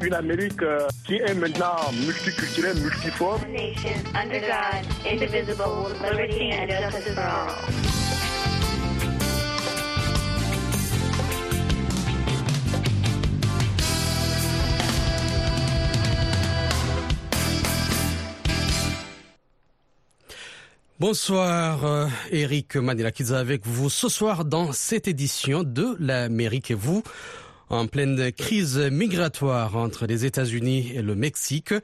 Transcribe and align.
Une 0.00 0.14
Amérique 0.14 0.62
euh, 0.62 0.88
qui 1.06 1.16
est 1.16 1.34
maintenant 1.34 1.76
multiculturelle, 1.92 2.76
multiforme. 2.78 3.42
Bonsoir, 21.06 21.84
euh, 21.84 22.06
Eric 22.30 22.76
Manilakidza 22.76 23.38
avec 23.38 23.66
vous 23.66 23.90
ce 23.90 24.08
soir 24.08 24.46
dans 24.46 24.72
cette 24.72 25.06
édition 25.06 25.62
de 25.62 25.94
l'Amérique 26.00 26.70
et 26.70 26.74
vous. 26.74 27.02
En 27.68 27.86
pleine 27.86 28.32
crise 28.32 28.78
migratoire 28.78 29.76
entre 29.76 30.06
les 30.06 30.24
États-Unis 30.24 30.92
et 30.94 31.02
le 31.02 31.14
Mexique, 31.14 31.74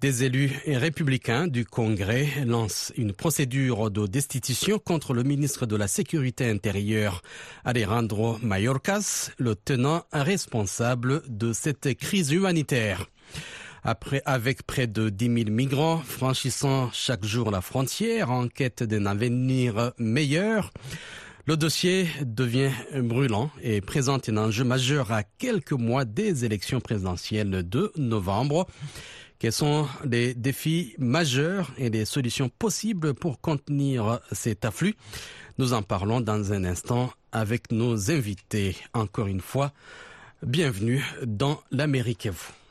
des 0.00 0.24
élus 0.24 0.50
républicains 0.66 1.46
du 1.46 1.64
Congrès 1.64 2.26
lancent 2.44 2.92
une 2.96 3.12
procédure 3.12 3.92
de 3.92 4.08
destitution 4.08 4.80
contre 4.80 5.14
le 5.14 5.22
ministre 5.22 5.66
de 5.66 5.76
la 5.76 5.86
Sécurité 5.86 6.50
intérieure, 6.50 7.22
Alejandro 7.64 8.38
Mayorkas, 8.42 9.30
le 9.38 9.54
tenant 9.54 10.02
responsable 10.12 11.22
de 11.28 11.52
cette 11.52 11.96
crise 11.96 12.32
humanitaire. 12.32 13.06
Après, 13.86 14.22
avec 14.24 14.62
près 14.62 14.86
de 14.86 15.10
10 15.10 15.44
000 15.44 15.50
migrants 15.50 15.98
franchissant 15.98 16.90
chaque 16.90 17.22
jour 17.22 17.50
la 17.50 17.60
frontière 17.60 18.30
en 18.30 18.48
quête 18.48 18.82
d'un 18.82 19.04
avenir 19.04 19.92
meilleur, 19.98 20.72
le 21.44 21.58
dossier 21.58 22.08
devient 22.22 22.70
brûlant 22.94 23.50
et 23.62 23.82
présente 23.82 24.30
un 24.30 24.38
enjeu 24.38 24.64
majeur 24.64 25.12
à 25.12 25.22
quelques 25.22 25.72
mois 25.72 26.06
des 26.06 26.46
élections 26.46 26.80
présidentielles 26.80 27.68
de 27.68 27.92
novembre. 27.98 28.66
Quels 29.38 29.52
sont 29.52 29.86
les 30.10 30.32
défis 30.32 30.94
majeurs 30.96 31.70
et 31.76 31.90
les 31.90 32.06
solutions 32.06 32.48
possibles 32.48 33.12
pour 33.12 33.42
contenir 33.42 34.20
cet 34.32 34.64
afflux? 34.64 34.94
Nous 35.58 35.74
en 35.74 35.82
parlons 35.82 36.22
dans 36.22 36.54
un 36.54 36.64
instant 36.64 37.12
avec 37.32 37.70
nos 37.70 38.10
invités. 38.10 38.78
Encore 38.94 39.26
une 39.26 39.42
fois, 39.42 39.72
bienvenue 40.42 41.04
dans 41.26 41.60
l'Amérique 41.70 42.24
et 42.24 42.30
vous. 42.30 42.63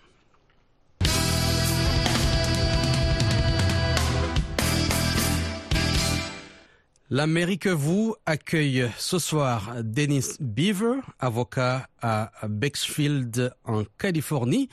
L'Amérique 7.13 7.67
vous 7.67 8.15
accueille 8.25 8.89
ce 8.97 9.19
soir 9.19 9.75
Dennis 9.83 10.35
Beaver, 10.39 10.95
avocat 11.19 11.87
à 12.01 12.31
Bexfield 12.49 13.53
en 13.65 13.83
Californie. 13.99 14.67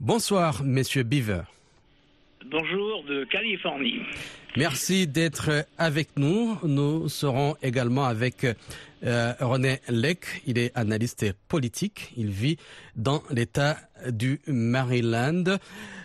Bonsoir, 0.00 0.62
monsieur 0.64 1.02
Beaver. 1.02 1.42
Bonjour 2.46 3.04
de 3.04 3.24
Californie. 3.24 4.00
Merci 4.56 5.06
d'être 5.06 5.66
avec 5.76 6.16
nous. 6.16 6.56
Nous 6.62 7.10
serons 7.10 7.56
également 7.62 8.04
avec 8.04 8.46
euh, 9.04 9.32
René 9.40 9.80
Leck. 9.88 10.42
Il 10.46 10.56
est 10.56 10.74
analyste 10.74 11.34
politique. 11.46 12.14
Il 12.16 12.30
vit 12.30 12.56
dans 12.96 13.22
l'État 13.30 13.76
du 14.08 14.40
Maryland. 14.46 15.58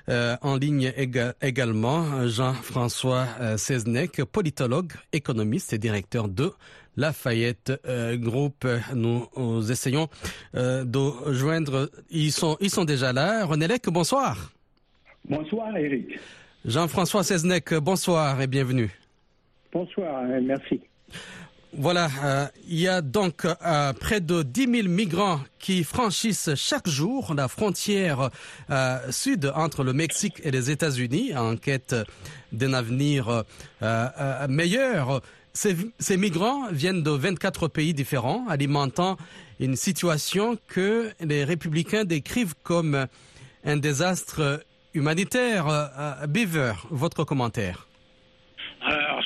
Euh, 0.10 0.38
en 0.42 0.56
ligne 0.56 0.94
éga 0.96 1.34
également 1.42 2.28
Jean-François 2.28 3.26
euh, 3.42 3.58
Seznec, 3.58 4.24
politologue, 4.24 4.94
économiste 5.12 5.74
et 5.74 5.78
directeur 5.78 6.30
de 6.30 6.54
Lafayette 6.96 7.74
euh, 7.86 8.16
Group. 8.16 8.66
Nous, 8.96 9.28
nous 9.36 9.70
essayons 9.72 10.08
de 10.54 11.34
joindre. 11.34 11.90
Ils 12.10 12.32
sont, 12.32 12.56
ils 12.62 12.70
sont 12.70 12.86
déjà 12.86 13.12
là. 13.12 13.46
René 13.46 13.68
Leck, 13.68 13.90
bonsoir. 13.90 14.52
Bonsoir 15.26 15.76
Eric. 15.76 16.18
Jean-François 16.64 17.24
Seznec, 17.24 17.74
bonsoir 17.74 18.42
et 18.42 18.48
bienvenue. 18.48 18.90
Bonsoir, 19.74 20.24
merci. 20.42 20.80
Voilà, 21.80 22.10
euh, 22.24 22.48
il 22.68 22.80
y 22.80 22.88
a 22.88 23.02
donc 23.02 23.46
euh, 23.46 23.94
près 23.94 24.20
de 24.20 24.42
10 24.42 24.82
000 24.82 24.88
migrants 24.88 25.40
qui 25.60 25.84
franchissent 25.84 26.50
chaque 26.56 26.90
jour 26.90 27.36
la 27.36 27.48
frontière 27.48 28.32
euh, 28.72 29.12
sud 29.12 29.52
entre 29.54 29.84
le 29.84 29.94
Mexique 29.94 30.42
et 30.44 30.50
les 30.50 30.72
États-Unis 30.72 31.38
en 31.38 31.56
quête 31.56 31.96
d'un 32.52 32.74
avenir 32.74 33.44
meilleur. 34.50 35.22
Ces, 35.54 35.78
ces, 36.00 36.18
migrants 36.18 36.68
viennent 36.72 37.04
de 37.04 37.12
24 37.12 37.68
pays 37.68 37.94
différents, 37.94 38.48
alimentant 38.48 39.18
une 39.60 39.76
situation 39.76 40.58
que 40.68 41.12
les 41.20 41.44
républicains 41.44 42.06
décrivent 42.06 42.56
comme 42.64 43.06
un 43.66 43.78
désastre 43.78 44.64
humanitaire. 44.96 46.26
Beaver, 46.28 46.74
votre 46.90 47.24
commentaire 47.24 47.87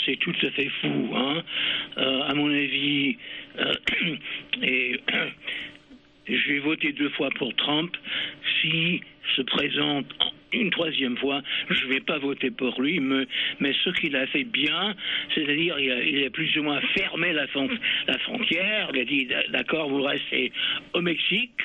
c'est 0.05 0.17
tout 0.17 0.33
à 0.43 0.49
fait 0.51 0.69
fou, 0.81 1.11
hein. 1.15 1.43
Euh, 1.97 2.21
à 2.23 2.33
mon 2.33 2.51
avis, 2.51 3.17
euh, 3.59 3.73
et 4.61 4.99
je 6.27 6.51
vais 6.51 6.59
voter 6.59 6.91
deux 6.93 7.09
fois 7.09 7.29
pour 7.37 7.53
Trump. 7.55 7.95
Si 8.61 9.01
se 9.35 9.41
présente 9.43 10.07
une 10.53 10.69
troisième 10.69 11.17
fois, 11.17 11.41
je 11.69 11.85
ne 11.85 11.93
vais 11.93 11.99
pas 12.01 12.17
voter 12.17 12.51
pour 12.51 12.81
lui, 12.81 12.99
mais, 12.99 13.73
ce 13.83 13.89
qu'il 13.91 14.15
a 14.15 14.27
fait 14.27 14.43
bien, 14.43 14.95
c'est-à-dire 15.33 15.79
il, 15.79 16.25
a 16.25 16.29
plus 16.29 16.57
ou 16.57 16.63
moins 16.63 16.81
fermé 16.93 17.31
la, 17.31 17.45
la 18.07 18.17
frontière, 18.19 18.89
il 18.93 18.99
a 18.99 19.05
dit 19.05 19.27
d'accord, 19.49 19.89
vous 19.89 20.01
restez 20.01 20.51
au 20.93 21.01
Mexique, 21.01 21.61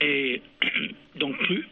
et 0.00 0.40
donc 1.16 1.36
plus 1.44 1.66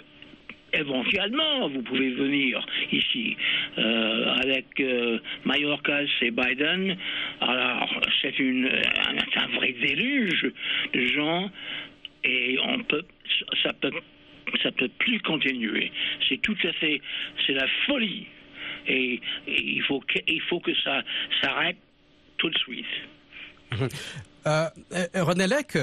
éventuellement, 0.72 1.68
vous 1.68 1.82
pouvez 1.82 2.10
venir 2.10 2.64
ici 2.92 3.36
euh, 3.78 4.34
avec 4.34 4.66
euh, 4.80 5.18
Mayorkas 5.44 6.06
et 6.22 6.30
Biden. 6.30 6.96
Alors, 7.40 8.00
c'est 8.22 8.34
un, 8.40 9.42
un, 9.42 9.46
vrai 9.56 9.72
déluge 9.72 10.52
de 10.92 11.06
gens 11.06 11.50
et 12.24 12.58
on 12.64 12.82
peut, 12.82 13.04
ça 13.62 13.72
peut, 13.72 13.90
ça 14.62 14.70
peut 14.72 14.90
plus 14.98 15.20
continuer. 15.20 15.92
C'est 16.28 16.40
tout 16.42 16.56
à 16.64 16.72
fait, 16.74 17.00
c'est 17.46 17.54
la 17.54 17.66
folie. 17.86 18.26
Et, 18.86 19.20
il 19.46 19.82
faut 19.82 20.00
que, 20.00 20.18
faut 20.48 20.60
que 20.60 20.74
ça 20.82 21.02
s'arrête 21.40 21.76
tout 22.38 22.50
de 22.50 22.58
suite. 22.58 22.86
Euh, 24.46 24.68
René 25.16 25.46
Lec, 25.46 25.76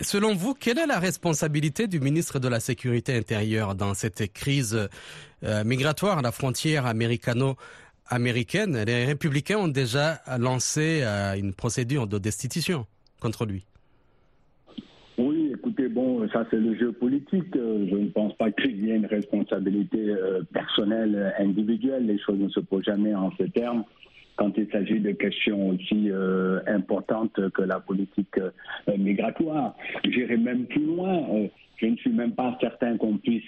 Selon 0.00 0.34
vous, 0.34 0.54
quelle 0.54 0.78
est 0.78 0.86
la 0.86 1.00
responsabilité 1.00 1.88
du 1.88 1.98
ministre 1.98 2.38
de 2.38 2.46
la 2.46 2.60
Sécurité 2.60 3.16
intérieure 3.16 3.74
dans 3.74 3.94
cette 3.94 4.32
crise 4.32 4.88
euh, 5.42 5.64
migratoire 5.64 6.18
à 6.18 6.22
la 6.22 6.30
frontière 6.30 6.86
américano-américaine? 6.86 8.84
Les 8.86 9.06
républicains 9.06 9.58
ont 9.58 9.68
déjà 9.68 10.20
lancé 10.38 11.00
euh, 11.02 11.34
une 11.34 11.52
procédure 11.52 12.06
de 12.06 12.18
destitution 12.18 12.86
contre 13.20 13.44
lui. 13.44 13.64
Oui, 15.18 15.50
écoutez, 15.52 15.88
bon, 15.88 16.28
ça 16.28 16.46
c'est 16.48 16.60
le 16.60 16.76
jeu 16.78 16.92
politique. 16.92 17.52
Je 17.54 17.96
ne 17.96 18.08
pense 18.10 18.36
pas 18.36 18.52
qu'il 18.52 18.84
y 18.84 18.92
ait 18.92 18.96
une 18.96 19.06
responsabilité 19.06 19.98
euh, 19.98 20.42
personnelle, 20.52 21.34
individuelle. 21.40 22.06
Les 22.06 22.20
choses 22.20 22.38
ne 22.38 22.48
se 22.50 22.60
posent 22.60 22.84
jamais 22.84 23.16
en 23.16 23.32
ces 23.36 23.50
termes 23.50 23.82
quand 24.38 24.56
il 24.56 24.68
s'agit 24.70 25.00
de 25.00 25.10
questions 25.10 25.70
aussi 25.70 26.10
euh, 26.10 26.60
importantes 26.68 27.38
que 27.50 27.62
la 27.62 27.80
politique 27.80 28.38
euh, 28.38 28.96
migratoire. 28.96 29.74
J'irai 30.04 30.36
même 30.36 30.64
plus 30.66 30.86
loin. 30.86 31.16
Euh, 31.34 31.48
je 31.76 31.86
ne 31.86 31.96
suis 31.96 32.12
même 32.12 32.32
pas 32.32 32.56
certain 32.60 32.96
qu'on 32.96 33.18
puisse 33.18 33.44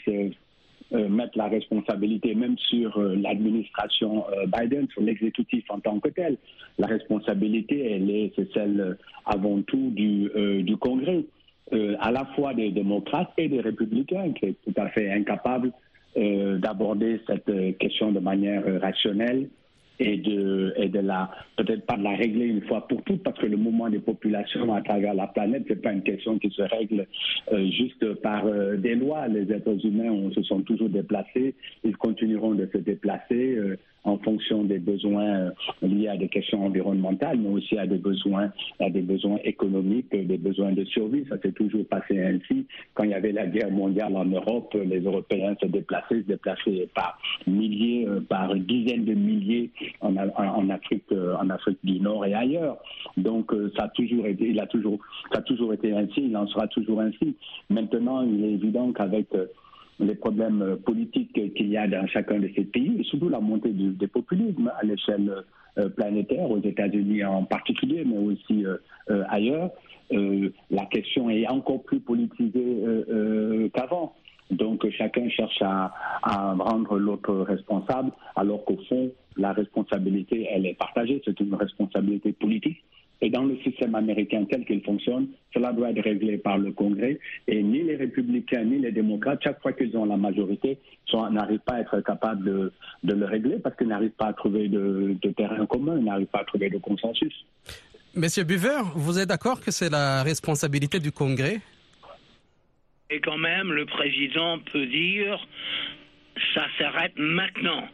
mettre 0.93 1.37
la 1.37 1.49
responsabilité 1.49 2.35
même 2.35 2.57
sur 2.59 2.97
l'administration 3.01 4.25
Biden, 4.47 4.87
sur 4.93 5.03
l'exécutif 5.03 5.65
en 5.69 5.81
tant 5.81 5.99
que 5.99 6.11
tel. 6.11 6.37
La 6.79 6.87
responsabilité, 6.87 7.93
elle 7.93 8.09
est, 8.09 8.33
c'est 8.37 8.53
celle 8.53 8.97
avant 9.27 9.63
tout 9.63 9.91
du, 9.91 10.31
du 10.63 10.77
Congrès, 10.77 11.25
à 11.73 12.13
la 12.13 12.25
fois 12.37 12.55
des 12.55 12.71
démocrates 12.71 13.33
et 13.37 13.49
des 13.49 13.61
républicains, 13.61 14.33
qui 14.33 14.47
est 14.47 14.57
tout 14.65 14.81
à 14.81 14.89
fait 14.91 15.11
incapable 15.11 15.73
d'aborder 16.17 17.21
cette 17.27 17.79
question 17.79 18.13
de 18.13 18.21
manière 18.21 18.63
rationnelle 18.81 19.49
et 20.01 20.17
de, 20.17 20.73
et 20.77 20.89
de 20.89 20.99
la, 20.99 21.31
peut-être 21.57 21.85
pas 21.85 21.97
de 21.97 22.03
la 22.03 22.17
régler 22.17 22.47
une 22.47 22.63
fois 22.63 22.89
pour 22.89 23.03
toutes, 23.03 23.23
parce 23.23 23.39
que 23.39 23.47
le 23.47 23.59
mouvement 23.59 23.91
des 23.91 23.99
populations 23.99 24.73
à 24.75 24.81
travers 24.81 25.15
la 25.15 25.27
planète, 25.27 25.65
c'est 25.69 25.81
pas 25.81 25.93
une 25.93 26.03
question 26.03 26.39
qui 26.39 26.51
se 26.51 26.63
règle 26.63 27.07
euh, 27.53 27.71
juste 27.71 28.15
par 28.15 28.47
euh, 28.47 28.77
des 28.77 28.95
lois. 28.95 29.29
Les 29.29 29.53
êtres 29.53 29.85
humains 29.85 30.11
on, 30.11 30.33
se 30.33 30.43
sont 30.43 30.63
toujours 30.63 30.89
déplacés, 30.89 31.55
ils 31.85 31.97
continueront 31.97 32.55
de 32.55 32.69
se 32.73 32.79
déplacer. 32.79 33.55
Euh, 33.57 33.77
en 34.05 34.19
fonction 34.19 34.65
des 34.65 34.79
besoins 34.79 35.29
euh, 35.29 35.51
liés 35.83 36.09
à 36.09 36.17
des 36.17 36.29
questions 36.29 36.65
environnementales, 36.65 37.39
mais 37.39 37.51
aussi 37.51 37.77
à 37.79 37.87
des 37.87 37.99
besoins, 37.99 38.51
à 38.79 38.89
des 38.89 39.03
besoins 39.03 39.39
économiques, 39.45 40.11
des 40.11 40.39
besoins 40.39 40.73
de 40.73 40.85
survie. 40.85 41.25
Ça 41.29 41.37
s'est 41.41 41.53
toujours 41.53 41.85
passé 41.87 42.23
ainsi. 42.23 42.67
Quand 42.95 43.05
il 43.05 43.11
y 43.11 43.15
avait 43.15 43.33
la 43.33 43.47
guerre 43.47 43.71
mondiale 43.71 44.17
en 44.17 44.25
Europe, 44.25 44.75
les 44.75 45.01
Européens 45.01 45.55
se 45.61 45.67
déplaçaient, 45.67 46.23
se 46.23 46.27
déplaçaient 46.27 46.89
par 46.95 47.19
milliers, 47.47 48.07
euh, 48.09 48.21
par 48.21 48.55
dizaines 48.55 49.05
de 49.05 49.15
milliers 49.15 49.71
en, 50.01 50.17
Afrique, 50.71 51.05
euh, 51.13 51.35
en 51.37 51.51
Afrique 51.51 51.79
du 51.85 52.01
Nord 52.01 52.25
et 52.25 52.35
ailleurs. 52.35 52.79
Donc 53.17 53.53
ça 53.77 53.85
a 53.85 53.89
toujours 53.89 54.27
été, 54.27 54.49
il 54.49 54.61
a 54.61 54.67
toujours, 54.67 54.99
ça 55.33 55.39
a 55.39 55.43
toujours 55.43 55.75
été 55.75 55.93
ainsi, 55.93 56.23
il 56.23 56.37
en 56.37 56.47
sera 56.47 56.67
toujours 56.69 57.01
ainsi. 57.01 57.35
Maintenant, 57.69 58.23
il 58.23 58.45
est 58.45 58.53
évident 58.53 58.93
qu'avec 58.93 59.29
les 60.01 60.15
problèmes 60.15 60.63
euh, 60.63 60.77
politiques 60.77 61.33
qu'il 61.55 61.69
y 61.69 61.77
a 61.77 61.87
dans 61.87 62.07
chacun 62.07 62.39
de 62.39 62.51
ces 62.55 62.65
pays, 62.65 62.97
et 62.99 63.05
surtout 63.05 63.29
la 63.29 63.41
montée 63.41 63.71
du, 63.71 63.91
des 63.91 64.07
populismes 64.07 64.73
à 64.81 64.85
l'échelle 64.85 65.45
euh, 65.79 65.89
planétaire, 65.89 66.51
aux 66.51 66.61
États-Unis 66.61 67.25
en 67.25 67.45
particulier, 67.45 68.05
mais 68.05 68.19
aussi 68.19 68.65
euh, 68.65 69.25
ailleurs, 69.29 69.71
la 70.71 70.87
question 70.87 71.31
est 71.31 71.47
encore 71.49 71.85
plus 71.85 72.01
politisée 72.01 72.83
qu'avant. 73.73 74.17
Donc 74.51 74.85
chacun 74.91 75.29
cherche 75.29 75.63
à, 75.63 75.95
à 76.25 76.53
rendre 76.55 76.99
l'autre 76.99 77.33
responsable, 77.33 78.11
alors 78.35 78.65
qu'au 78.65 78.79
fond, 78.89 79.13
la 79.37 79.53
responsabilité, 79.53 80.49
elle 80.51 80.67
est 80.67 80.75
partagée, 80.75 81.23
c'est 81.25 81.39
une 81.39 81.55
responsabilité 81.55 82.33
politique. 82.33 82.83
Et 83.23 83.29
dans 83.29 83.45
le 83.45 83.57
système 83.59 83.95
américain 83.95 84.47
tel 84.51 84.65
qu'il 84.65 84.83
fonctionne, 84.83 85.29
cela 85.53 85.73
doit 85.73 85.91
être 85.91 86.03
réglé 86.03 86.39
par 86.39 86.57
le 86.57 86.73
Congrès. 86.73 87.19
Et 87.47 87.63
ni 87.63 87.83
les 87.83 87.97
républicains 87.97 88.65
ni 88.65 88.79
les 88.79 88.93
démocrates, 88.93 89.41
chaque 89.43 89.61
fois 89.61 89.73
qu'ils 89.73 89.97
ont 89.97 90.07
la 90.07 90.17
majorité, 90.17 90.79
n'arrivent 91.31 91.61
pas 91.61 91.75
à 91.75 91.81
être 91.81 92.01
capables 92.01 92.45
de, 92.45 92.73
de 93.05 93.15
le 93.15 93.27
régler 93.27 93.59
parce 93.59 93.77
qu'ils 93.77 93.89
n'arrivent 93.89 94.11
pas 94.11 94.29
à 94.29 94.33
trouver 94.33 94.69
de, 94.69 95.17
de 95.21 95.31
terrain 95.31 95.67
commun, 95.67 95.99
ils 95.99 96.05
n'arrivent 96.05 96.27
pas 96.29 96.41
à 96.41 96.45
trouver 96.45 96.71
de 96.71 96.79
consensus. 96.79 97.45
Monsieur 98.15 98.45
Buver, 98.45 98.83
vous 98.95 99.19
êtes 99.19 99.29
d'accord 99.29 99.61
que 99.61 99.71
c'est 99.71 99.91
la 99.91 100.23
responsabilité 100.23 100.99
du 100.99 101.13
Congrès? 101.13 101.61
Et 103.11 103.21
quand 103.21 103.39
même, 103.39 103.73
le 103.73 103.87
président 103.87 104.59
peut 104.73 104.87
dire 104.87 105.47
ça 106.55 106.67
s'arrête 106.79 107.13
maintenant. 107.17 107.85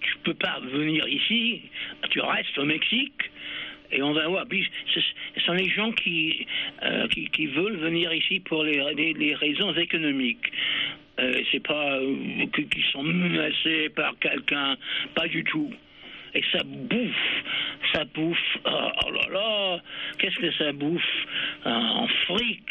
Tu 0.00 0.18
peux 0.24 0.34
pas 0.34 0.60
venir 0.60 1.06
ici, 1.08 1.62
tu 2.10 2.20
restes 2.20 2.58
au 2.58 2.64
Mexique 2.64 3.30
et 3.90 4.02
on 4.02 4.12
va 4.12 4.26
voir. 4.28 4.44
ce, 4.94 5.40
sont 5.40 5.52
les 5.54 5.68
gens 5.68 5.92
qui, 5.92 6.46
euh, 6.82 7.08
qui, 7.08 7.28
qui, 7.30 7.46
veulent 7.46 7.76
venir 7.76 8.12
ici 8.12 8.40
pour 8.40 8.62
les, 8.64 8.94
les, 8.94 9.34
raisons 9.34 9.72
économiques. 9.74 10.52
Euh, 11.18 11.32
c'est 11.50 11.66
pas 11.66 11.96
euh, 11.96 12.46
qu'ils 12.52 12.84
sont 12.92 13.02
menacés 13.02 13.88
par 13.90 14.18
quelqu'un, 14.18 14.76
pas 15.14 15.26
du 15.26 15.42
tout. 15.44 15.72
Et 16.34 16.42
ça 16.52 16.62
bouffe, 16.62 17.42
ça 17.92 18.04
bouffe, 18.04 18.58
oh, 18.66 18.90
oh 19.06 19.10
là 19.10 19.28
là, 19.32 19.82
qu'est-ce 20.18 20.36
que 20.36 20.52
ça 20.52 20.72
bouffe? 20.72 21.26
En 21.64 22.06
fric, 22.26 22.62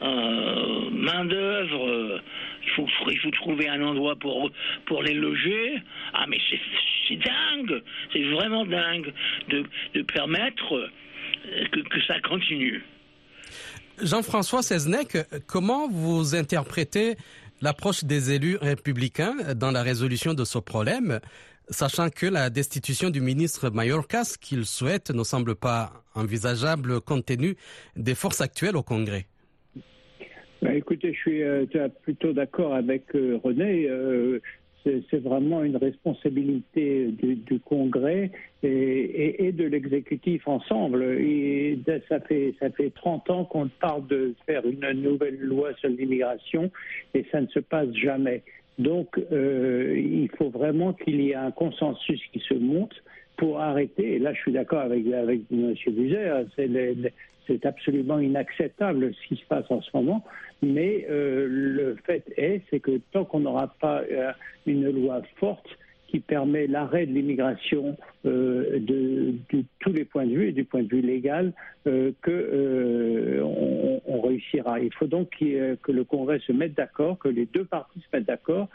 main 0.00 1.24
d'œuvre, 1.24 2.20
il 2.62 2.70
faut, 2.70 2.86
il 3.10 3.30
trouver 3.32 3.68
un 3.68 3.82
endroit 3.82 4.16
pour, 4.16 4.50
pour 4.86 5.02
les 5.02 5.14
loger. 5.14 5.80
Ah 6.12 6.26
mais 6.28 6.38
c'est 6.50 6.60
c'est 7.08 7.16
dingue, 7.16 7.82
c'est 8.12 8.22
vraiment 8.30 8.66
dingue 8.66 9.12
de, 9.48 9.64
de 9.94 10.02
permettre 10.02 10.74
euh, 10.74 10.88
que, 11.72 11.80
que, 11.80 12.02
ça 12.06 12.20
continue. 12.20 12.84
Jean-François 14.02 14.62
Seznec, 14.62 15.16
comment 15.46 15.88
vous 15.88 16.34
interprétez 16.34 17.16
l'approche 17.60 18.04
des 18.04 18.32
élus 18.32 18.56
républicains 18.60 19.54
dans 19.56 19.70
la 19.70 19.82
résolution 19.82 20.34
de 20.34 20.44
ce 20.44 20.58
problème, 20.58 21.20
sachant 21.70 22.08
que 22.10 22.26
la 22.26 22.50
destitution 22.50 23.10
du 23.10 23.20
ministre 23.20 23.70
Mayorkas 23.70 24.36
qu'il 24.40 24.66
souhaite 24.66 25.10
ne 25.10 25.24
semble 25.24 25.54
pas 25.56 25.92
envisageable 26.14 27.00
compte 27.00 27.26
tenu 27.26 27.56
des 27.96 28.14
forces 28.14 28.40
actuelles 28.40 28.76
au 28.76 28.82
Congrès? 28.82 29.26
Bah, 30.60 30.74
écoutez, 30.74 31.12
je 31.12 31.18
suis 31.18 31.42
euh, 31.42 31.66
plutôt 32.02 32.32
d'accord 32.32 32.74
avec 32.74 33.14
euh, 33.14 33.38
René. 33.42 33.86
Euh, 33.88 34.40
c'est 35.10 35.22
vraiment 35.22 35.62
une 35.64 35.76
responsabilité 35.76 37.08
du, 37.08 37.60
Congrès 37.60 38.30
et, 38.62 39.52
de 39.52 39.64
l'exécutif 39.64 40.48
ensemble. 40.48 41.02
Et 41.20 41.78
ça 42.08 42.20
fait 42.20 42.54
ça 42.58 42.70
fait 42.70 42.90
30 42.94 43.28
ans 43.28 43.44
qu'on 43.44 43.68
parle 43.68 44.06
de 44.06 44.34
faire 44.46 44.64
une 44.66 45.02
nouvelle 45.02 45.38
loi 45.40 45.74
sur 45.74 45.90
l'immigration 45.90 46.70
et 47.12 47.26
ça 47.30 47.42
ne 47.42 47.48
se 47.48 47.58
passe 47.58 47.92
jamais. 47.92 48.42
Donc 48.78 49.20
il 49.30 50.30
faut 50.38 50.48
vraiment 50.48 50.94
qu'il 50.94 51.20
y 51.20 51.32
ait 51.32 51.34
un 51.34 51.50
consensus 51.50 52.22
qui 52.32 52.38
se 52.38 52.54
monte 52.54 52.94
pour 53.36 53.60
arrêter. 53.60 54.14
Et 54.14 54.18
là, 54.18 54.32
je 54.32 54.40
suis 54.40 54.52
d'accord 54.52 54.80
avec 54.80 55.06
avec 55.08 55.40
M. 55.52 55.74
Buzer. 55.86 56.46
C'est 56.56 56.70
absolument 57.64 58.18
inacceptable 58.18 59.12
ce 59.14 59.28
qui 59.28 59.40
se 59.40 59.46
passe 59.46 59.70
en 59.70 59.80
ce 59.80 59.90
moment. 59.94 60.24
Mais 60.62 61.06
euh, 61.08 61.46
le 61.48 61.96
fait 62.04 62.24
est, 62.36 62.62
c'est 62.70 62.80
que 62.80 63.00
tant 63.12 63.24
qu'on 63.24 63.40
n'aura 63.40 63.68
pas 63.80 64.02
euh, 64.10 64.32
une 64.66 64.90
loi 64.90 65.22
forte 65.36 65.66
qui 66.08 66.20
permet 66.20 66.66
l'arrêt 66.66 67.04
de 67.04 67.12
l'immigration 67.12 67.96
euh, 68.24 68.78
de, 68.80 69.34
tous 69.80 69.92
les 69.92 70.06
points 70.06 70.24
de 70.24 70.32
vue 70.32 70.48
et 70.48 70.52
du 70.52 70.64
point 70.64 70.82
de 70.82 70.88
vue 70.88 71.02
légal, 71.02 71.52
que 71.84 73.40
on, 73.42 74.00
on, 74.06 74.20
réussira. 74.20 74.80
Il 74.80 74.92
faut 74.92 75.06
donc 75.06 75.30
que 75.38 75.92
le 75.92 76.04
Congrès 76.04 76.38
se 76.40 76.52
mette 76.52 76.74
d'accord, 76.74 77.18
que 77.18 77.28
les 77.28 77.46
deux 77.46 77.64
parties 77.64 78.00
se 78.00 78.16
mettent 78.16 78.26
d'accord, 78.26 78.68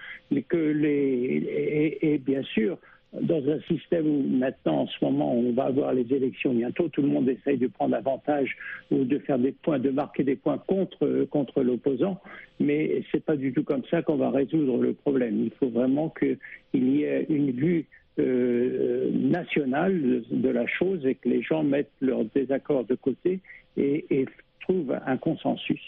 que 0.50 0.58
les 0.58 1.98
et 2.02 2.18
bien 2.18 2.44
sûr 2.44 2.78
dans 3.22 3.48
un 3.48 3.60
système 3.68 4.08
où 4.08 4.24
maintenant, 4.24 4.82
en 4.82 4.88
ce 4.88 5.04
moment, 5.04 5.34
on 5.34 5.54
va 5.54 5.66
avoir 5.66 5.94
les 5.94 6.12
élections 6.14 6.54
bientôt, 6.54 6.90
tout 6.90 7.02
le 7.02 7.08
monde 7.08 7.30
essaye 7.30 7.58
de 7.58 7.68
prendre 7.68 7.96
avantage 7.96 8.56
ou 8.92 9.04
de 9.04 9.20
faire 9.20 9.38
des 9.38 9.52
points, 9.52 9.80
de 9.80 9.92
marquer 9.92 10.24
des 10.24 10.36
points 10.36 10.58
contre, 10.58 11.26
contre 11.30 11.62
l'opposant, 11.62 12.20
mais 12.60 13.04
c'est 13.12 13.24
pas 13.24 13.36
du 13.36 13.54
tout 13.54 13.64
comme 13.64 13.84
ça 13.92 14.02
qu'on 14.02 14.16
va 14.16 14.32
résoudre 14.32 14.82
le 14.82 14.94
problème. 14.94 15.44
Il 15.44 15.52
faut 15.60 15.70
vraiment 15.70 16.10
qu'il 16.10 16.38
y 16.74 17.04
ait 17.04 17.26
une 17.30 17.52
vue 17.52 17.86
euh, 18.20 19.12
nationale 19.12 20.24
de, 20.30 20.50
la 20.50 20.66
chose 20.68 21.06
et 21.06 21.16
que 21.16 21.30
les 21.30 21.42
gens 21.42 21.64
mettent 21.64 21.92
leurs 22.02 22.26
désaccords 22.26 22.86
de 22.86 22.96
côté 22.96 23.40
et, 23.78 24.06
et 24.10 24.26
trouvent 24.62 24.98
un 25.06 25.18
consensus. 25.18 25.82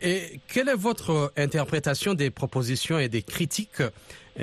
Et 0.00 0.40
quelle 0.52 0.68
est 0.68 0.76
votre 0.76 1.32
interprétation 1.36 2.14
des 2.14 2.30
propositions 2.30 2.98
et 2.98 3.08
des 3.08 3.22
critiques 3.22 3.80
euh, 3.80 3.90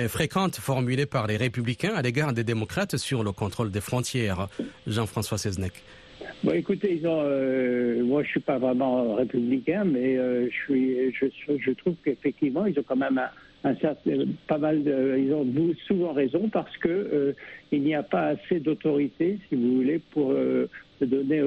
fréquentes 0.08 0.56
formulées 0.56 1.06
par 1.06 1.28
les 1.28 1.38
républicains 1.38 1.94
à 1.96 2.02
l'égard 2.02 2.34
des 2.34 2.44
démocrates 2.44 2.98
sur 2.98 3.24
le 3.24 3.32
contrôle 3.32 3.72
des 3.72 3.82
frontières 3.82 4.48
Jean-François 4.88 5.38
Seznec. 5.38 5.84
Bon, 6.44 6.54
écoutez, 6.54 7.00
euh, 7.06 8.04
moi 8.04 8.24
je 8.24 8.30
suis 8.30 8.40
pas 8.40 8.58
vraiment 8.58 9.14
républicain, 9.14 9.84
mais 9.84 10.18
euh, 10.18 10.50
je, 10.50 11.72
trouve 11.74 11.94
qu'effectivement 12.04 12.66
ils 12.66 12.78
ont 12.80 12.84
quand 12.84 12.96
même 12.96 13.22
un, 13.64 13.76
certain, 13.76 14.26
pas 14.48 14.58
mal 14.58 14.84
de, 14.84 15.18
ils 15.20 15.32
ont 15.34 15.46
souvent 15.88 16.14
raison 16.14 16.50
parce 16.50 16.76
que 16.78 16.90
euh, 16.90 17.34
il 17.72 17.84
n'y 17.84 17.94
a 17.94 18.02
pas 18.02 18.30
assez 18.30 18.60
d'autorité, 18.60 19.38
si 19.50 19.56
vous 19.56 19.76
voulez, 19.76 20.00
pour 20.00 20.34
donner, 21.00 21.44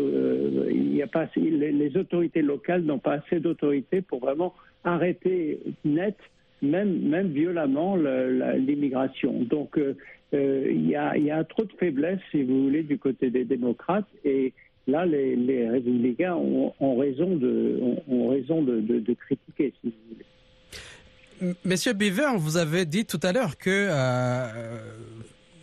il 0.71 0.91
n'y 0.91 1.03
a 1.03 1.09
pas, 1.09 1.27
les, 1.35 1.73
les 1.73 1.97
autorités 1.97 2.43
locales 2.43 2.83
n'ont 2.83 3.01
pas 3.01 3.15
assez 3.15 3.41
d'autorité 3.41 4.01
pour 4.01 4.21
vraiment 4.21 4.55
arrêter 4.85 5.59
net 5.85 6.17
même, 6.63 7.01
même 7.09 7.29
violemment 7.29 7.97
l'immigration. 7.97 9.43
Donc 9.43 9.79
euh, 9.79 9.97
euh, 10.35 10.67
il 10.71 10.89
y, 10.89 10.97
a, 10.97 11.45
trop 11.45 11.65
de 11.65 11.73
faiblesse, 11.79 12.19
si 12.31 12.43
vous 12.43 12.65
voulez, 12.65 12.83
du 12.83 12.99
côté 12.99 13.31
des 13.31 13.45
démocrates. 13.45 14.09
Et 14.25 14.53
là, 14.87 15.07
les, 15.07 15.69
républicains 15.69 16.35
ont, 16.35 16.97
raison, 16.97 17.37
de, 17.37 17.81
ont, 18.09 18.29
raison 18.29 18.63
de, 18.63 19.15
critiquer, 19.15 19.73
si 19.81 19.89
vous 19.89 19.93
voulez. 20.11 21.55
Monsieur 21.65 21.93
Beaver, 21.93 22.37
vous 22.37 22.57
avez 22.57 22.85
dit 22.85 23.05
tout 23.05 23.21
à 23.23 23.33
l'heure 23.33 23.59
que 23.59 23.71
euh, 23.71 24.79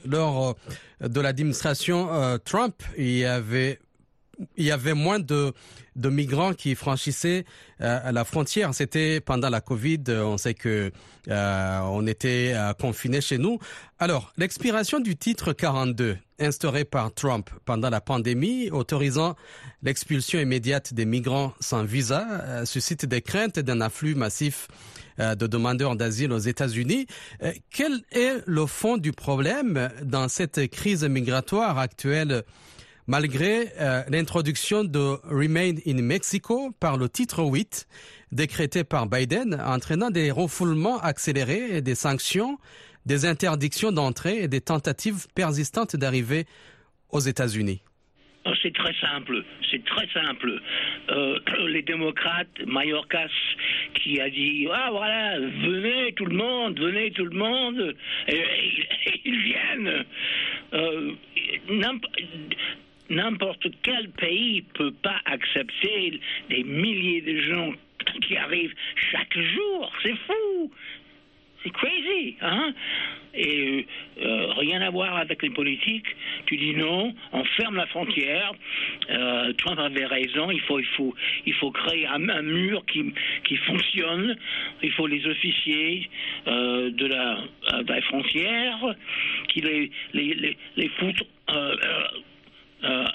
lors 0.05 0.55
de 1.01 1.21
l'administration 1.21 2.13
euh, 2.13 2.37
Trump, 2.37 2.75
il 2.97 3.17
y 3.17 3.25
avait 3.25 3.79
il 4.57 4.65
y 4.65 4.71
avait 4.71 4.93
moins 4.93 5.19
de, 5.19 5.53
de 5.95 6.09
migrants 6.09 6.53
qui 6.53 6.75
franchissaient 6.75 7.45
euh, 7.81 8.11
la 8.11 8.25
frontière. 8.25 8.73
C'était 8.73 9.19
pendant 9.19 9.49
la 9.49 9.61
Covid. 9.61 10.03
On 10.09 10.37
sait 10.37 10.53
que 10.53 10.91
euh, 11.27 11.79
on 11.83 12.05
était 12.07 12.53
euh, 12.55 12.73
confinés 12.73 13.21
chez 13.21 13.37
nous. 13.37 13.59
Alors, 13.99 14.33
l'expiration 14.37 14.99
du 14.99 15.15
titre 15.15 15.53
42 15.53 16.17
instauré 16.41 16.85
par 16.85 17.13
Trump 17.13 17.49
pendant 17.65 17.89
la 17.89 18.01
pandémie, 18.01 18.69
autorisant 18.71 19.35
l'expulsion 19.83 20.39
immédiate 20.39 20.93
des 20.93 21.05
migrants 21.05 21.53
sans 21.59 21.83
visa, 21.83 22.27
euh, 22.29 22.65
suscite 22.65 23.05
des 23.05 23.21
craintes 23.21 23.59
d'un 23.59 23.81
afflux 23.81 24.15
massif 24.15 24.67
euh, 25.19 25.35
de 25.35 25.47
demandeurs 25.47 25.95
d'asile 25.95 26.31
aux 26.31 26.39
États-Unis. 26.39 27.05
Euh, 27.43 27.51
quel 27.69 28.01
est 28.11 28.43
le 28.45 28.65
fond 28.65 28.97
du 28.97 29.11
problème 29.11 29.89
dans 30.03 30.27
cette 30.27 30.69
crise 30.69 31.03
migratoire 31.03 31.77
actuelle 31.77 32.43
malgré 33.07 33.67
euh, 33.79 34.01
l'introduction 34.09 34.83
de 34.83 35.17
Remain 35.23 35.73
in 35.85 36.01
Mexico 36.01 36.71
par 36.79 36.97
le 36.97 37.09
titre 37.09 37.43
8 37.43 37.87
décrété 38.31 38.83
par 38.83 39.07
Biden, 39.07 39.61
entraînant 39.65 40.09
des 40.09 40.31
refoulements 40.31 40.99
accélérés 40.99 41.77
et 41.77 41.81
des 41.81 41.95
sanctions 41.95 42.57
des 43.05 43.25
interdictions 43.25 43.91
d'entrée 43.91 44.43
et 44.43 44.47
des 44.47 44.61
tentatives 44.61 45.27
persistantes 45.33 45.95
d'arriver 45.95 46.45
aux 47.09 47.19
États-Unis 47.19 47.81
Oh, 48.43 48.51
C'est 48.63 48.73
très 48.73 48.93
simple, 48.95 49.43
c'est 49.69 49.83
très 49.85 50.07
simple. 50.07 50.59
Euh, 51.09 51.39
les 51.67 51.83
démocrates, 51.83 52.65
Mayorkas, 52.65 53.29
qui 53.93 54.19
a 54.19 54.29
dit 54.31 54.67
ah 54.73 54.89
voilà, 54.91 55.39
venez 55.39 56.13
tout 56.13 56.25
le 56.25 56.35
monde, 56.35 56.79
venez 56.79 57.11
tout 57.11 57.25
le 57.25 57.37
monde, 57.37 57.95
ils 58.27 59.41
viennent. 59.41 60.05
Euh, 60.73 61.11
N'importe 63.11 63.67
quel 63.83 64.09
pays 64.11 64.61
peut 64.73 64.93
pas 65.03 65.19
accepter 65.25 66.21
des 66.49 66.63
milliers 66.63 67.19
de 67.21 67.41
gens 67.41 67.73
qui 68.21 68.37
arrivent 68.37 68.73
chaque 69.11 69.37
jour. 69.37 69.91
C'est 70.01 70.15
fou. 70.15 70.71
C'est 71.61 71.71
crazy, 71.71 72.37
hein? 72.41 72.73
Et 73.33 73.85
euh, 74.21 74.53
rien 74.53 74.81
à 74.81 74.89
voir 74.89 75.17
avec 75.17 75.43
les 75.43 75.49
politiques. 75.49 76.07
Tu 76.45 76.55
dis 76.57 76.73
non, 76.73 77.13
on 77.33 77.43
ferme 77.43 77.75
la 77.75 77.85
frontière. 77.87 78.53
Euh, 79.09 79.53
Trump 79.53 79.79
avait 79.79 80.05
raison. 80.05 80.49
Il 80.49 80.61
faut, 80.61 80.79
il 80.79 80.87
faut, 80.97 81.13
il 81.45 81.53
faut 81.55 81.71
créer 81.71 82.07
un, 82.07 82.41
mur 82.41 82.83
qui, 82.85 83.13
qui 83.43 83.57
fonctionne. 83.57 84.37
Il 84.81 84.91
faut 84.93 85.07
les 85.07 85.25
officiers 85.27 86.09
euh, 86.47 86.91
de, 86.91 87.05
la, 87.07 87.39
euh, 87.73 87.83
de 87.83 87.93
la 87.93 88.01
frontière 88.03 88.95
qui 89.49 89.61
les, 89.61 89.91
les, 90.13 90.33
les, 90.33 90.57
les 90.77 90.89
foutent. 90.89 91.27
Euh, 92.83 93.05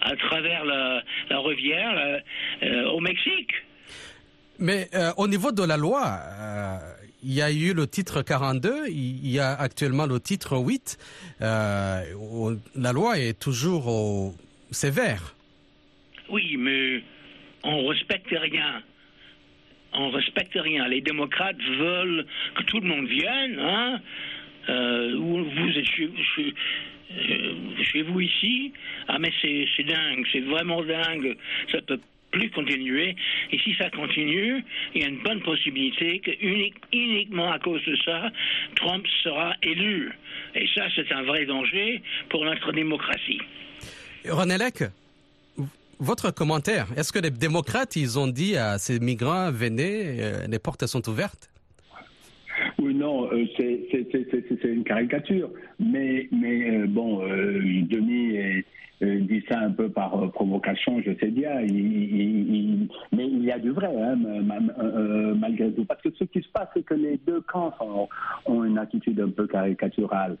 à 0.00 0.16
travers 0.16 0.64
la, 0.64 1.02
la 1.30 1.40
rivière 1.40 1.92
euh, 1.96 2.18
euh, 2.62 2.90
au 2.90 3.00
Mexique. 3.00 3.52
Mais 4.58 4.88
au 5.16 5.26
niveau 5.26 5.50
de 5.50 5.64
la 5.64 5.76
loi, 5.76 6.20
il 7.24 7.32
y 7.32 7.42
a 7.42 7.50
eu 7.50 7.72
le 7.74 7.86
titre 7.88 8.22
42, 8.22 8.86
il 8.88 9.26
y 9.28 9.40
a 9.40 9.52
actuellement 9.54 10.06
le 10.06 10.20
titre 10.20 10.56
8. 10.56 10.98
Euh, 11.40 12.02
on- 12.20 12.58
la 12.76 12.92
loi 12.92 13.18
est 13.18 13.38
toujours 13.40 13.88
au- 13.88 14.34
sévère. 14.70 15.34
Oui, 16.28 16.56
mais 16.58 17.02
on 17.64 17.86
respecte 17.88 18.28
rien. 18.30 18.82
On 19.94 20.10
respecte 20.10 20.54
rien. 20.54 20.86
Les 20.86 21.00
démocrates 21.00 21.60
veulent 21.78 22.24
que 22.54 22.62
tout 22.64 22.78
le 22.80 22.86
monde 22.88 23.08
vienne. 23.08 23.58
Hein? 23.58 24.00
Euh, 24.68 25.16
vous 25.16 25.44
vous 25.44 25.68
êtes 25.76 25.84
chez, 25.84 26.54
chez- 27.26 27.42
euh, 27.42 27.82
chez 27.82 28.02
vous 28.02 28.20
ici. 28.20 28.72
Ah, 29.08 29.18
mais 29.18 29.32
c'est 29.42 29.84
dingue. 29.84 30.24
C'est 30.32 30.40
vraiment 30.40 30.82
dingue. 30.82 31.36
Ça 31.70 31.80
peut 31.82 32.00
plus 32.30 32.50
continuer. 32.50 33.14
Et 33.50 33.58
si 33.58 33.74
ça 33.74 33.90
continue, 33.90 34.64
il 34.94 35.02
y 35.02 35.04
a 35.04 35.08
une 35.08 35.22
bonne 35.22 35.42
possibilité 35.42 36.18
que 36.20 36.30
unique- 36.40 36.76
uniquement 36.92 37.52
à 37.52 37.58
cause 37.58 37.84
de 37.84 37.94
ça, 38.06 38.30
Trump 38.76 39.06
sera 39.22 39.54
élu. 39.62 40.10
Et 40.54 40.66
ça, 40.74 40.86
c'est 40.96 41.12
un 41.12 41.24
vrai 41.24 41.44
danger 41.44 42.00
pour 42.30 42.44
notre 42.44 42.72
démocratie. 42.72 43.40
René 44.26 44.56
Lec, 44.56 44.84
votre 45.98 46.30
commentaire, 46.30 46.86
est-ce 46.96 47.12
que 47.12 47.18
les 47.18 47.30
démocrates, 47.30 47.96
ils 47.96 48.18
ont 48.18 48.28
dit 48.28 48.56
à 48.56 48.78
ces 48.78 48.98
migrants, 48.98 49.52
venez, 49.52 50.22
euh, 50.22 50.46
les 50.48 50.58
portes 50.58 50.86
sont 50.86 51.06
ouvertes? 51.10 51.50
Non, 53.02 53.28
euh, 53.32 53.44
c'est 53.58 54.68
une 54.68 54.84
caricature. 54.84 55.50
Mais, 55.80 56.28
mais 56.30 56.70
euh, 56.70 56.86
bon, 56.86 57.22
euh, 57.22 57.60
Denis 57.90 58.62
dit 59.00 59.42
ça 59.50 59.58
un 59.58 59.72
peu 59.72 59.88
par 59.88 60.30
provocation, 60.30 61.02
je 61.04 61.10
sais 61.18 61.32
bien. 61.32 61.50
Mais 63.12 63.26
il 63.26 63.44
y 63.44 63.50
a 63.50 63.58
du 63.58 63.70
vrai, 63.70 63.90
hein, 64.00 64.14
ma- 64.14 64.60
ma- 64.60 65.34
malgré 65.34 65.72
tout. 65.72 65.84
Parce 65.84 66.00
que 66.02 66.10
ce 66.12 66.22
qui 66.22 66.40
se 66.40 66.48
passe, 66.50 66.68
c'est 66.74 66.84
que 66.84 66.94
les 66.94 67.18
deux 67.26 67.40
camps 67.40 67.74
ont, 68.46 68.62
une 68.62 68.78
attitude 68.78 69.18
un 69.18 69.30
peu 69.30 69.48
caricaturale. 69.48 70.36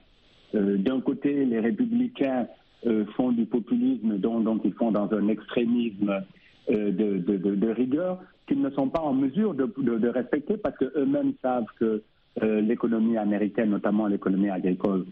D'un 0.54 1.00
côté, 1.00 1.44
les 1.44 1.58
républicains 1.58 2.46
font 3.16 3.32
du 3.32 3.46
populisme, 3.46 4.18
donc, 4.18 4.60
ils 4.64 4.74
font 4.74 4.92
dans 4.92 5.12
un 5.12 5.26
extrémisme 5.26 6.22
de, 6.70 7.18
de- 7.18 7.70
rigueur 7.70 8.20
qu'ils 8.46 8.60
ne 8.60 8.70
sont 8.70 8.88
pas 8.88 9.00
en 9.00 9.14
mesure 9.14 9.54
de, 9.54 10.08
respecter 10.08 10.56
parce 10.56 10.76
qu'eux-mêmes 10.76 11.32
savent 11.42 11.66
que 11.80 12.02
l'économie 12.40 13.18
américaine, 13.18 13.70
notamment 13.70 14.06
l'économie 14.06 14.50
agricole 14.50 15.04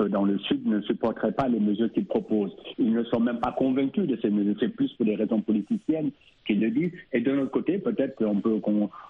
euh, 0.00 0.08
dans 0.08 0.24
le 0.24 0.38
Sud, 0.38 0.66
ne 0.66 0.80
supporterait 0.82 1.32
pas 1.32 1.48
les 1.48 1.60
mesures 1.60 1.92
qu'ils 1.92 2.06
proposent. 2.06 2.56
Ils 2.78 2.92
ne 2.92 3.04
sont 3.04 3.20
même 3.20 3.40
pas 3.40 3.52
convaincus 3.52 4.06
de 4.06 4.16
ces 4.22 4.30
mesures. 4.30 4.56
C'est 4.58 4.74
plus 4.74 4.92
pour 4.94 5.04
des 5.04 5.16
raisons 5.16 5.40
politiciennes 5.40 6.10
qu'ils 6.46 6.60
le 6.60 6.70
disent. 6.70 6.92
Et 7.12 7.20
de 7.20 7.30
l'autre 7.30 7.50
côté, 7.50 7.78
peut-être 7.78 8.16
qu'on 8.16 8.40
peut 8.40 8.60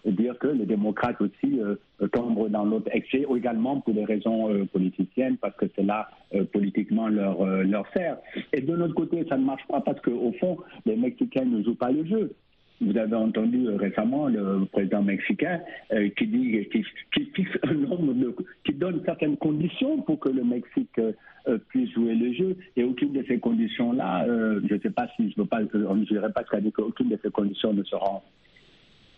dire 0.06 0.38
que 0.38 0.48
les 0.48 0.66
démocrates 0.66 1.20
aussi 1.20 1.60
euh, 1.60 1.76
tombent 2.08 2.48
dans 2.48 2.64
l'autre 2.64 2.90
excès, 2.92 3.24
également 3.36 3.80
pour 3.80 3.94
des 3.94 4.04
raisons 4.04 4.50
euh, 4.52 4.64
politiciennes, 4.64 5.36
parce 5.36 5.56
que 5.56 5.66
cela 5.76 6.08
euh, 6.34 6.44
politiquement 6.44 7.08
leur, 7.08 7.40
euh, 7.42 7.62
leur 7.62 7.86
sert. 7.92 8.18
Et 8.52 8.60
de 8.60 8.72
l'autre 8.74 8.94
côté, 8.94 9.24
ça 9.28 9.36
ne 9.36 9.44
marche 9.44 9.66
pas 9.68 9.80
parce 9.80 10.00
qu'au 10.00 10.32
fond, 10.40 10.58
les 10.84 10.96
Mexicains 10.96 11.44
ne 11.44 11.62
jouent 11.62 11.76
pas 11.76 11.92
le 11.92 12.04
jeu. 12.04 12.32
Vous 12.80 12.96
avez 12.96 13.14
entendu 13.14 13.66
euh, 13.66 13.76
récemment 13.76 14.26
le 14.26 14.64
président 14.66 15.02
mexicain 15.02 15.60
euh, 15.92 16.08
qui 16.16 16.26
dit 16.26 16.66
qui, 16.70 16.84
qui 17.14 17.24
fixe 17.34 17.56
un 17.62 17.74
nombre 17.74 18.12
de 18.12 18.34
qui 18.64 18.72
donne 18.72 19.02
certaines 19.04 19.36
conditions 19.36 20.02
pour 20.02 20.18
que 20.18 20.28
le 20.28 20.42
Mexique 20.42 20.98
euh, 20.98 21.58
puisse 21.68 21.90
jouer 21.92 22.14
le 22.14 22.32
jeu. 22.32 22.56
Et 22.76 22.82
aucune 22.82 23.12
de 23.12 23.24
ces 23.28 23.38
conditions 23.38 23.92
là 23.92 24.24
je 24.26 24.74
ne 24.74 24.80
sais 24.80 24.90
pas 24.90 25.06
si 25.16 25.30
je 25.30 25.40
veux 25.40 25.46
pas 25.46 25.60
on 25.88 25.96
ne 25.96 26.04
dirait 26.04 26.32
pas 26.32 26.44
dit 26.60 26.72
qu'aucune 26.72 27.08
de 27.08 27.18
ces 27.22 27.30
conditions 27.30 27.72
ne 27.72 27.84
seront 27.84 28.20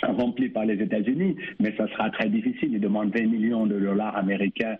remplies 0.02 0.50
par 0.50 0.66
les 0.66 0.82
États-Unis 0.82 1.36
mais 1.60 1.74
ça 1.76 1.88
sera 1.88 2.10
très 2.10 2.28
difficile. 2.28 2.70
Il 2.72 2.80
demande 2.80 3.16
20 3.16 3.26
millions 3.26 3.66
de 3.66 3.78
dollars 3.78 4.16
américains 4.16 4.76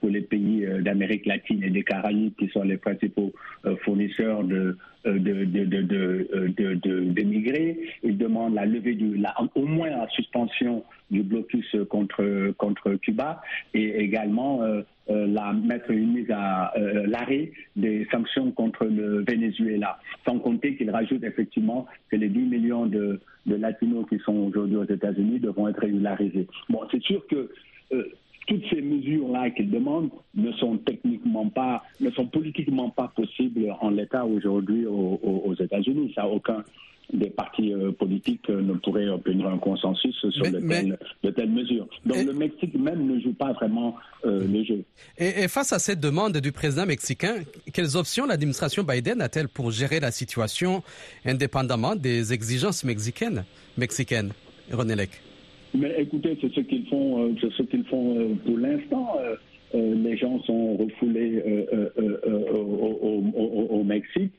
pour 0.00 0.10
les 0.10 0.20
pays 0.20 0.64
euh, 0.64 0.80
d'Amérique 0.80 1.26
latine 1.26 1.62
et 1.62 1.70
des 1.70 1.82
Caraïbes 1.82 2.34
qui 2.38 2.48
sont 2.48 2.62
les 2.62 2.76
principaux 2.76 3.32
euh, 3.64 3.76
fournisseurs 3.84 4.44
de 4.44 4.76
euh, 5.04 5.18
de, 5.18 5.44
de, 5.44 5.64
de, 5.64 6.28
euh. 6.32 7.74
Il 8.04 8.18
demande 8.18 8.54
la 8.54 8.64
levée 8.66 8.94
du, 8.94 9.20
au 9.56 9.66
moins 9.66 9.90
la 9.90 10.08
suspension 10.10 10.84
du 11.10 11.24
blocus 11.24 11.76
contre, 11.90 12.52
contre 12.56 12.94
Cuba 12.94 13.42
et 13.74 13.96
également 13.98 14.62
euh, 14.62 14.82
euh, 15.10 15.26
la, 15.26 15.52
mettre 15.52 15.90
une 15.90 16.12
mise 16.12 16.30
à 16.30 16.72
euh, 16.78 17.04
l'arrêt 17.08 17.50
des 17.74 18.06
sanctions 18.12 18.52
contre 18.52 18.84
le 18.84 19.24
Venezuela. 19.24 19.98
Sans 20.24 20.38
compter 20.38 20.76
qu'il 20.76 20.90
rajoute 20.90 21.24
effectivement 21.24 21.86
que 22.08 22.14
les 22.14 22.28
10 22.28 22.38
millions 22.38 22.86
de, 22.86 23.20
de 23.46 23.54
latinos 23.56 24.06
qui 24.08 24.18
sont 24.20 24.36
aujourd'hui 24.36 24.76
aux 24.76 24.84
États-Unis 24.84 25.40
devront 25.40 25.66
être 25.66 25.80
régularisés. 25.80 26.46
Bon, 26.68 26.80
c'est 26.92 27.02
sûr 27.02 27.26
que 27.26 27.50
euh, 27.92 28.04
toutes 28.46 28.64
ces 28.70 28.80
mesures-là 28.82 29.50
qu'il 29.50 29.70
demande 29.70 30.10
ne 30.34 30.52
sont 30.52 30.76
techniquement 30.78 31.48
pas, 31.48 31.82
ne 32.00 32.10
sont 32.10 32.26
politiquement 32.26 32.90
pas 32.90 33.08
possibles 33.14 33.74
en 33.80 33.90
l'état 33.90 34.24
aujourd'hui 34.24 34.86
aux, 34.86 35.54
États-Unis. 35.58 36.12
Ça, 36.14 36.26
aucun 36.26 36.64
des 37.12 37.28
partis 37.28 37.74
euh, 37.74 37.92
politiques 37.92 38.48
euh, 38.48 38.62
ne 38.62 38.72
pourrait 38.74 39.08
obtenir 39.08 39.46
un 39.48 39.58
consensus 39.58 40.14
sur 40.16 40.30
Mais- 40.44 40.50
de, 40.50 40.58
mais- 40.60 40.80
telles, 40.82 40.98
de 41.24 41.30
telles 41.30 41.50
mesures. 41.50 41.86
Donc 42.06 42.16
Et- 42.16 42.24
le 42.24 42.32
Mexique 42.32 42.74
même 42.74 43.06
ne 43.06 43.20
joue 43.20 43.34
pas 43.34 43.52
vraiment 43.52 43.96
euh, 44.24 44.46
le 44.50 44.64
jeu. 44.64 44.82
et, 45.18 45.42
et 45.42 45.48
face 45.48 45.72
à 45.74 45.78
cette 45.78 46.00
demande 46.00 46.38
du 46.38 46.52
président 46.52 46.86
mexicain, 46.86 47.34
quelles 47.74 47.96
options 47.98 48.24
l'administration 48.24 48.82
Biden 48.82 49.20
a-t-elle 49.20 49.48
pour 49.48 49.70
gérer 49.72 50.00
la 50.00 50.10
situation 50.10 50.82
indépendamment 51.26 51.96
des 51.96 52.32
exigences 52.32 52.82
mexicaines, 52.82 53.44
mexicaines 53.76 54.32
René 54.70 54.94
Lec 54.96 55.10
Mais 55.74 55.94
écoutez, 55.98 56.36
c'est 56.40 56.52
ce 56.52 56.60
qu'ils 56.60 56.86
font, 56.86 57.24
euh, 57.24 57.34
c'est 57.40 57.50
ce 57.52 57.62
qu'ils 57.62 57.84
font 57.84 58.18
euh, 58.18 58.34
pour 58.44 58.58
l'instant. 58.58 59.16
Euh, 59.20 59.36
les 59.74 60.16
gens 60.18 60.38
sont 60.42 60.76
refoulés 60.76 61.42
au, 62.52 63.82
Mexique. 63.84 64.32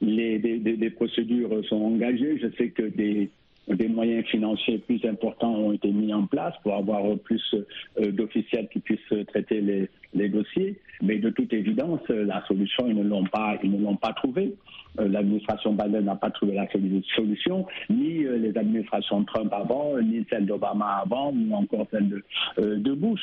Les, 0.00 0.90
procédures 0.96 1.64
sont 1.68 1.80
engagées. 1.80 2.38
Je 2.38 2.48
sais 2.58 2.70
que 2.70 2.82
des, 2.82 3.30
des 3.68 3.88
moyens 3.88 4.26
financiers 4.26 4.78
plus 4.78 5.04
importants 5.06 5.54
ont 5.54 5.72
été 5.72 5.90
mis 5.90 6.12
en 6.12 6.26
place 6.26 6.54
pour 6.62 6.74
avoir 6.74 7.02
plus 7.18 7.42
euh, 7.98 8.10
d'officiels 8.12 8.68
qui 8.72 8.80
puissent 8.80 9.26
traiter 9.28 9.60
les, 9.60 9.88
les 10.14 10.28
dossiers. 10.28 10.76
Mais 11.02 11.18
de 11.18 11.30
toute 11.30 11.52
évidence, 11.52 12.00
euh, 12.10 12.24
la 12.24 12.44
solution, 12.46 12.86
ils 12.88 12.96
ne 12.96 13.02
l'ont 13.04 13.24
pas, 13.24 13.58
ils 13.62 13.70
ne 13.70 13.82
l'ont 13.82 13.96
pas 13.96 14.12
trouvée. 14.12 14.54
Euh, 15.00 15.08
L'administration 15.08 15.72
Biden 15.72 16.04
n'a 16.04 16.14
pas 16.14 16.30
trouvé 16.30 16.54
la 16.54 16.66
solu- 16.66 17.02
solution, 17.16 17.66
ni 17.90 18.24
euh, 18.24 18.36
les 18.38 18.56
administrations 18.56 19.24
Trump 19.24 19.52
avant, 19.52 19.98
ni 20.00 20.24
celle 20.30 20.46
d'Obama 20.46 21.02
avant, 21.04 21.32
ni 21.32 21.52
encore 21.52 21.86
celle 21.90 22.08
de, 22.08 22.24
euh, 22.58 22.76
de 22.76 22.92
Bush. 22.92 23.20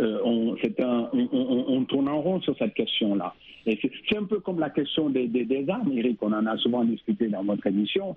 Euh, 0.00 0.18
on, 0.24 0.54
un, 0.54 1.08
on, 1.12 1.28
on- 1.32 1.84
tourne 1.84 2.08
en 2.08 2.20
rond 2.20 2.40
sur 2.40 2.56
cette 2.58 2.74
question-là. 2.74 3.32
C'est 3.64 4.16
un 4.18 4.24
peu 4.24 4.40
comme 4.40 4.58
la 4.60 4.68
question 4.70 5.08
des, 5.08 5.26
des, 5.28 5.44
des 5.46 5.64
armes, 5.70 5.92
Eric, 5.96 6.18
on 6.20 6.32
en 6.32 6.44
a 6.46 6.56
souvent 6.58 6.84
discuté 6.84 7.28
dans 7.28 7.42
votre 7.44 7.66
émission. 7.66 8.14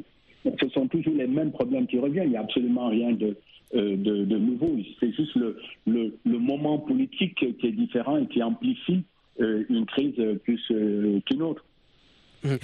Ce 0.62 0.70
sont 0.70 0.88
toujours 0.88 1.16
les 1.16 1.28
mêmes 1.28 1.52
problèmes 1.52 1.88
qui 1.88 2.00
reviennent. 2.00 2.28
Il 2.28 2.32
n'y 2.32 2.38
a 2.38 2.42
absolument 2.42 2.90
rien 2.90 3.12
de, 3.12 3.36
euh, 3.76 3.96
de, 3.98 4.26
de 4.26 4.38
nouveau. 4.38 4.78
C'est 5.00 5.12
juste 5.14 5.36
le, 5.36 5.58
le, 5.86 6.14
le 6.26 6.40
moment 6.40 6.78
politique 6.80 7.36
qui 7.36 7.68
est 7.68 7.72
différent 7.72 8.18
et 8.18 8.28
qui 8.28 8.42
amplifie 8.42 9.04
euh, 9.42 9.64
une 9.70 9.86
crise 9.86 10.16
plus 10.44 10.62
euh, 10.72 11.20
qu'une 11.26 11.42
autre. 11.42 11.64
Euh, 12.48 12.58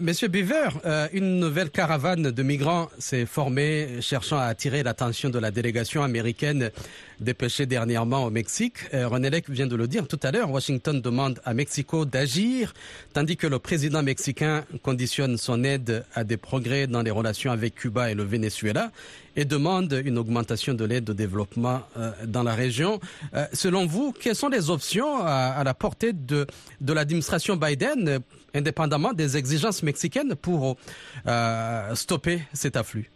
Monsieur 0.00 0.28
Beaver, 0.28 0.68
euh, 0.84 1.08
une 1.12 1.40
nouvelle 1.40 1.70
caravane 1.70 2.30
de 2.30 2.42
migrants 2.42 2.88
s'est 2.98 3.26
formée 3.26 4.00
cherchant 4.00 4.38
à 4.38 4.44
attirer 4.44 4.82
l'attention 4.82 5.30
de 5.30 5.38
la 5.38 5.50
délégation 5.50 6.02
américaine 6.02 6.70
dépêché 7.20 7.66
dernièrement 7.66 8.24
au 8.24 8.30
Mexique. 8.30 8.76
Euh, 8.94 9.08
René 9.08 9.30
Lec 9.30 9.48
vient 9.48 9.66
de 9.66 9.76
le 9.76 9.88
dire 9.88 10.06
tout 10.06 10.20
à 10.22 10.30
l'heure. 10.30 10.50
Washington 10.50 11.00
demande 11.00 11.40
à 11.44 11.54
Mexico 11.54 12.04
d'agir, 12.04 12.74
tandis 13.12 13.36
que 13.36 13.46
le 13.46 13.58
président 13.58 14.02
mexicain 14.02 14.64
conditionne 14.82 15.36
son 15.36 15.64
aide 15.64 16.04
à 16.14 16.24
des 16.24 16.36
progrès 16.36 16.86
dans 16.86 17.02
les 17.02 17.10
relations 17.10 17.52
avec 17.52 17.74
Cuba 17.74 18.10
et 18.10 18.14
le 18.14 18.24
Venezuela 18.24 18.90
et 19.34 19.44
demande 19.44 20.02
une 20.04 20.18
augmentation 20.18 20.74
de 20.74 20.84
l'aide 20.84 21.10
au 21.10 21.14
développement 21.14 21.82
dans 22.24 22.42
la 22.42 22.54
région. 22.54 23.00
Selon 23.52 23.84
vous, 23.84 24.12
quelles 24.12 24.34
sont 24.34 24.48
les 24.48 24.70
options 24.70 25.22
à, 25.22 25.62
la 25.62 25.74
portée 25.74 26.14
de, 26.14 26.46
l'administration 26.80 27.56
Biden, 27.56 28.20
indépendamment 28.56 29.12
des 29.12 29.36
exigences 29.36 29.82
mexicaines, 29.82 30.34
pour 30.34 30.76
euh, 31.26 31.94
stopper 31.94 32.40
cet 32.52 32.76
afflux 32.76 33.10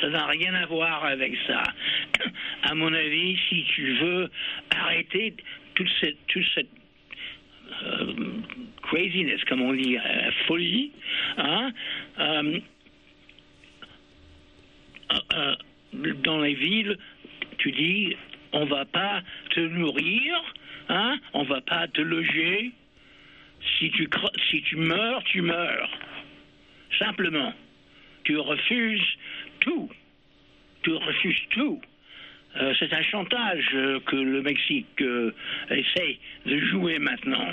Ça 0.00 0.08
n'a 0.08 0.26
rien 0.26 0.54
à 0.54 0.66
voir 0.66 1.04
avec 1.04 1.34
ça. 1.46 1.62
À 2.62 2.74
mon 2.74 2.92
avis, 2.92 3.36
si 3.48 3.64
tu 3.74 3.98
veux 3.98 4.30
arrêter 4.70 5.34
toute 5.74 5.88
cette, 6.00 6.16
toute 6.28 6.44
cette 6.54 6.70
euh, 7.84 8.14
craziness, 8.82 9.42
comme 9.44 9.62
on 9.62 9.72
dit, 9.72 9.96
euh, 9.96 10.30
folie, 10.46 10.92
hein, 11.38 11.72
euh, 12.18 12.60
dans 16.22 16.40
les 16.40 16.54
villes, 16.54 16.96
tu 17.58 17.72
dis, 17.72 18.16
on 18.52 18.64
va 18.64 18.84
pas 18.84 19.22
te 19.50 19.60
nourrir, 19.60 20.54
hein, 20.88 21.18
on 21.32 21.44
va 21.44 21.60
pas 21.60 21.88
te 21.88 22.00
loger. 22.00 22.72
Si 23.78 23.90
tu, 23.90 24.08
si 24.50 24.62
tu 24.62 24.76
meurs, 24.76 25.22
tu 25.24 25.42
meurs. 25.42 25.90
Simplement. 26.98 27.52
Tu 28.24 28.36
refuses 28.36 29.16
tout. 29.60 29.90
Tu 30.82 30.92
refuses 30.92 31.42
tout. 31.50 31.80
Euh, 32.56 32.74
c'est 32.78 32.92
un 32.92 33.02
chantage 33.02 33.70
euh, 33.74 33.98
que 34.00 34.16
le 34.16 34.42
Mexique 34.42 35.00
euh, 35.00 35.32
essaie 35.70 36.18
de 36.44 36.58
jouer 36.66 36.98
maintenant. 36.98 37.48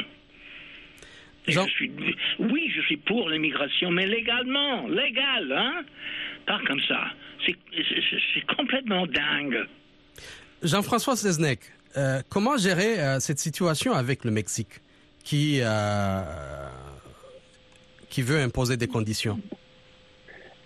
Je 1.48 1.60
suis, 1.62 1.92
oui, 2.38 2.72
je 2.76 2.82
suis 2.82 2.98
pour 2.98 3.30
l'immigration, 3.30 3.90
mais 3.90 4.06
légalement, 4.06 4.88
légal, 4.88 5.52
hein 5.52 5.84
Pas 6.46 6.60
comme 6.68 6.82
ça. 6.82 7.08
C'est 7.46 8.46
complètement 8.56 9.08
dingue. 9.08 9.66
Jean-François 10.62 11.16
Seznec, 11.16 11.62
comment 12.30 12.58
gérer 12.58 13.20
cette 13.20 13.40
situation 13.40 13.94
avec 13.94 14.26
le 14.26 14.32
Mexique? 14.32 14.82
Qui, 15.30 15.60
euh, 15.62 16.22
qui 18.10 18.24
veut 18.24 18.40
imposer 18.40 18.78
des 18.78 18.88
conditions 18.88 19.40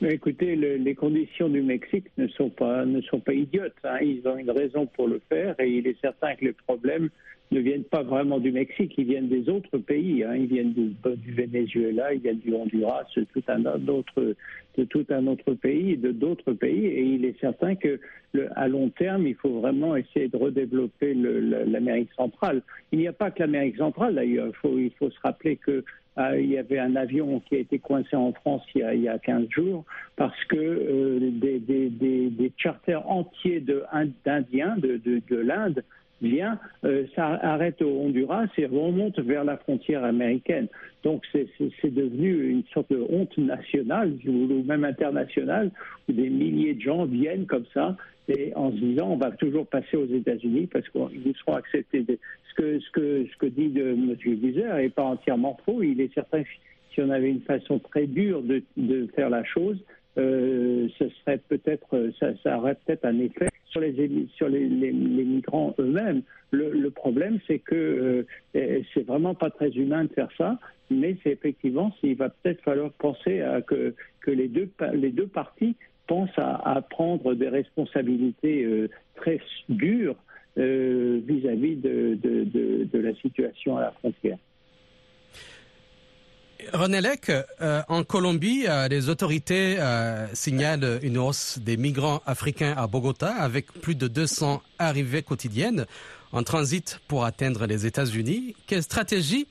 écoutez, 0.01 0.55
le- 0.55 0.77
les 0.77 0.95
conditions 0.95 1.49
du 1.49 1.61
Mexique 1.61 2.05
ne 2.17 2.27
sont 2.29 2.49
pas 2.49 2.85
ne 2.85 3.01
sont 3.01 3.19
pas 3.19 3.33
idiotes. 3.33 3.75
hein. 3.83 3.97
Ils 4.01 4.21
ont 4.27 4.37
une 4.37 4.51
raison 4.51 4.85
pour 4.85 5.07
le 5.09 5.21
faire 5.29 5.55
et 5.59 5.69
il 5.69 5.85
est 5.87 5.99
certain 5.99 6.35
que 6.35 6.45
les 6.45 6.53
problèmes 6.53 7.09
ne 7.51 7.59
viennent 7.59 7.83
pas 7.83 8.03
vraiment 8.03 8.39
du 8.39 8.51
Mexique, 8.51 8.93
ils 8.97 9.05
viennent 9.05 9.29
des 9.29 9.47
autres 9.49 9.77
pays. 9.77 10.23
hein. 10.23 10.35
Ils 10.35 10.47
viennent 10.47 10.73
du, 10.73 10.95
du 11.17 11.31
Venezuela, 11.33 12.13
ils 12.13 12.21
viennent 12.21 12.39
du 12.39 12.53
Honduras, 12.53 13.05
de 13.15 13.25
tout 13.25 13.43
un 13.47 13.65
autre 13.87 14.35
de 14.75 14.85
tout 14.85 15.05
un 15.09 15.27
autre 15.27 15.53
pays, 15.53 15.97
de 15.97 16.11
d'autres 16.11 16.53
pays. 16.53 16.87
Et 16.87 17.03
il 17.03 17.25
est 17.25 17.39
certain 17.39 17.75
que 17.75 17.99
à 18.55 18.67
long 18.67 18.89
terme, 18.89 19.27
il 19.27 19.35
faut 19.35 19.59
vraiment 19.59 19.95
essayer 19.95 20.27
de 20.27 20.37
redévelopper 20.37 21.13
l'Amérique 21.13 22.09
centrale. 22.15 22.63
Il 22.91 22.99
n'y 22.99 23.07
a 23.07 23.13
pas 23.13 23.29
que 23.29 23.39
l'Amérique 23.39 23.77
centrale 23.77 24.15
d'ailleurs. 24.15 24.51
Il 24.63 24.91
faut 24.97 25.11
se 25.11 25.19
rappeler 25.21 25.57
que 25.57 25.83
euh, 26.17 26.39
il 26.39 26.49
y 26.49 26.57
avait 26.57 26.79
un 26.79 26.95
avion 26.95 27.39
qui 27.39 27.55
a 27.55 27.59
été 27.59 27.79
coincé 27.79 28.15
en 28.15 28.33
France 28.33 28.61
il 28.75 28.81
y 28.81 28.83
a, 28.83 28.93
il 28.93 29.01
y 29.01 29.07
a 29.07 29.17
15 29.17 29.49
jours 29.49 29.83
parce 30.15 30.43
que 30.45 30.55
euh, 30.55 31.31
des, 31.31 32.51
charters 32.55 33.09
entiers 33.09 33.63
d'Indiens 34.23 34.75
de 34.77 35.35
l'Inde 35.35 35.83
viennent, 36.21 36.57
euh, 36.85 37.05
ça 37.15 37.27
arrête 37.41 37.81
au 37.81 37.89
Honduras 38.01 38.47
et 38.57 38.65
remonte 38.65 39.19
vers 39.19 39.43
la 39.43 39.57
frontière 39.57 40.03
américaine. 40.03 40.67
Donc 41.03 41.23
c'est- 41.31 41.47
devenu 41.83 42.49
une 42.49 42.63
sorte 42.73 42.91
de 42.91 43.05
honte 43.09 43.37
nationale 43.37 44.13
ou 44.25 44.63
même 44.63 44.83
internationale 44.83 45.69
où 46.07 46.13
des 46.13 46.29
milliers 46.29 46.73
de 46.73 46.81
gens 46.81 47.05
viennent 47.05 47.45
comme 47.45 47.65
ça 47.73 47.95
et 48.29 48.53
en 48.55 48.71
se 48.71 48.77
disant 48.77 49.09
on 49.09 49.17
va 49.17 49.31
toujours 49.31 49.67
passer 49.67 49.97
aux 49.97 50.07
États-Unis 50.07 50.67
parce 50.71 50.87
qu'ils 50.89 51.33
seront 51.39 51.57
acceptés. 51.57 52.05
Ce 52.49 52.91
que, 52.91 53.45
dit 53.47 53.71
M. 53.77 54.15
Guizer 54.15 54.75
n'est 54.75 54.89
pas 54.89 55.03
entièrement 55.03 55.57
faux. 55.65 55.83
Il 55.83 55.99
est 55.99 56.13
certain 56.13 56.43
que 56.43 56.49
si 56.93 57.01
on 57.01 57.09
avait 57.09 57.29
une 57.29 57.41
façon 57.41 57.79
très 57.79 58.07
dure 58.07 58.41
de, 58.41 58.63
faire 59.15 59.29
la 59.29 59.43
chose, 59.43 59.77
euh, 60.17 60.87
ça 61.25 61.33
aurait 62.57 62.75
peut-être 62.85 63.05
un 63.05 63.19
effet 63.19 63.47
sur 63.73 63.81
les 63.81 64.27
sur 64.35 64.47
les, 64.47 64.69
les- 64.69 64.91
migrants 64.93 65.75
eux-mêmes. 65.79 66.21
Le, 66.51 66.71
le 66.71 66.91
problème, 66.91 67.39
c'est 67.47 67.59
que 67.59 68.25
euh, 68.55 68.81
c'est 68.93 69.05
vraiment 69.05 69.33
pas 69.33 69.49
très 69.49 69.71
humain 69.71 70.05
de 70.05 70.13
faire 70.13 70.29
ça, 70.37 70.59
mais 70.91 71.17
c'est 71.23 71.31
effectivement, 71.31 71.91
il 72.03 72.15
va 72.15 72.29
peut-être 72.29 72.61
falloir 72.61 72.91
penser 72.93 73.41
à 73.41 73.61
que 73.61 73.93
que 74.21 74.31
les 74.31 74.47
deux 74.47 74.69
les 74.93 75.09
deux 75.11 75.27
parties 75.27 75.75
pensent 76.07 76.37
à, 76.37 76.81
prendre 76.89 77.33
des 77.33 77.49
responsabilités 77.49 78.63
euh, 78.63 78.89
très 79.15 79.39
dures 79.69 80.15
euh, 80.57 81.19
vis-à-vis 81.25 81.77
de, 81.77 82.17
de, 82.21 82.83
de 82.83 82.99
la 82.99 83.15
situation 83.15 83.77
à 83.77 83.81
la 83.81 83.91
frontière. 83.91 84.37
René 86.71 87.01
Lec, 87.01 87.29
euh, 87.29 87.81
en 87.89 88.03
Colombie, 88.03 88.65
euh, 88.67 88.87
les 88.87 89.09
autorités 89.09 89.79
euh, 89.79 90.27
signalent 90.33 90.99
une 91.01 91.17
hausse 91.17 91.59
des 91.59 91.77
migrants 91.77 92.21
africains 92.25 92.73
à 92.77 92.87
Bogota 92.87 93.33
avec 93.33 93.71
plus 93.73 93.95
de 93.95 94.07
200 94.07 94.61
arrivées 94.79 95.23
quotidiennes 95.23 95.85
en 96.31 96.43
transit 96.43 96.99
pour 97.07 97.25
atteindre 97.25 97.65
les 97.65 97.85
États-Unis. 97.85 98.55
Quelles 98.67 98.83
stratégies 98.83 99.47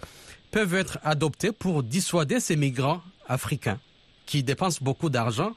peuvent 0.50 0.74
être 0.74 0.98
adoptées 1.02 1.52
pour 1.52 1.82
dissuader 1.82 2.40
ces 2.40 2.56
migrants 2.56 3.02
africains 3.28 3.78
qui 4.26 4.42
dépensent 4.42 4.80
beaucoup 4.82 5.10
d'argent 5.10 5.54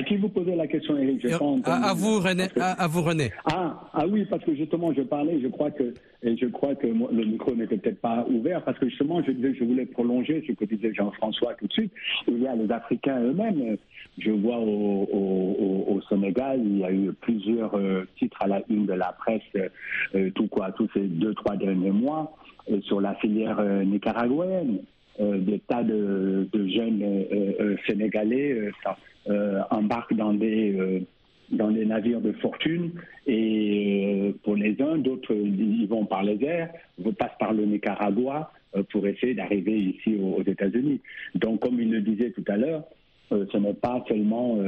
À 0.00 0.02
qui 0.02 0.16
vous 0.16 0.28
posez 0.30 0.56
la 0.56 0.66
question, 0.66 0.96
Eric 0.96 1.24
à, 1.66 1.90
à 1.90 1.94
vous, 1.94 2.20
René. 2.20 2.48
Que- 2.48 2.60
À, 2.60 2.72
à 2.72 2.86
vous, 2.86 3.02
René. 3.02 3.30
Ah, 3.44 3.90
ah 3.92 4.06
oui, 4.06 4.24
parce 4.30 4.42
que 4.44 4.54
justement, 4.54 4.92
je 4.94 5.02
parlais, 5.02 5.38
je 5.42 5.48
crois 5.48 5.70
que, 5.70 5.92
et 6.22 6.36
je 6.38 6.46
crois 6.46 6.74
que 6.74 6.86
moi, 6.86 7.10
le 7.12 7.24
micro 7.24 7.54
n'était 7.54 7.76
peut-être 7.76 8.00
pas 8.00 8.24
ouvert, 8.30 8.62
parce 8.64 8.78
que 8.78 8.88
justement, 8.88 9.22
je, 9.22 9.32
disais 9.32 9.54
je 9.54 9.64
voulais 9.64 9.84
prolonger 9.86 10.42
ce 10.46 10.52
que 10.52 10.64
disait 10.64 10.94
Jean-François 10.94 11.54
tout 11.54 11.66
de 11.66 11.72
suite. 11.72 11.92
Il 12.28 12.38
y 12.42 12.46
a 12.46 12.54
les 12.56 12.70
Africains 12.72 13.20
eux-mêmes. 13.20 13.76
Je 14.18 14.30
vois 14.30 14.58
au, 14.58 14.64
au- 15.12 15.84
au- 15.94 16.00
Sénégal, 16.08 16.60
il 16.64 16.78
y 16.78 16.84
a 16.84 16.90
eu 16.90 17.12
plusieurs 17.20 17.74
euh, 17.76 18.04
titres 18.18 18.38
à 18.40 18.46
la 18.48 18.62
une 18.68 18.86
de 18.86 18.94
la 18.94 19.12
presse, 19.12 19.42
euh, 20.14 20.30
tout 20.34 20.48
quoi, 20.48 20.72
tous 20.72 20.88
ces 20.94 21.02
deux, 21.02 21.34
trois 21.34 21.56
derniers 21.56 21.90
mois, 21.92 22.36
euh, 22.70 22.80
sur 22.82 23.00
la 23.00 23.14
filière 23.16 23.60
nicaraguayenne. 23.84 24.78
Euh, 25.20 25.38
des 25.38 25.58
tas 25.58 25.82
de, 25.82 26.48
jeunes 26.54 27.26
sénégalais 27.86 28.70
embarquent 29.70 30.14
dans 30.14 30.32
des 30.32 31.04
navires 31.84 32.20
de 32.20 32.32
fortune 32.32 32.92
et 33.26 34.28
euh, 34.28 34.32
pour 34.42 34.56
les 34.56 34.80
uns, 34.80 34.96
d'autres 34.98 35.34
ils 35.34 35.86
vont 35.86 36.06
par 36.06 36.22
les 36.22 36.42
airs, 36.44 36.70
passent 37.18 37.36
par 37.38 37.52
le 37.52 37.66
Nicaragua 37.66 38.50
euh, 38.76 38.82
pour 38.90 39.06
essayer 39.06 39.34
d'arriver 39.34 39.78
ici 39.78 40.16
aux, 40.16 40.42
États-Unis. 40.42 41.00
Donc, 41.34 41.60
comme 41.60 41.80
il 41.80 41.90
le 41.90 42.00
disait 42.00 42.30
tout 42.30 42.44
à 42.48 42.56
l'heure, 42.56 42.84
ce 43.30 43.56
n'est 43.58 43.74
pas 43.74 44.04
seulement 44.08 44.58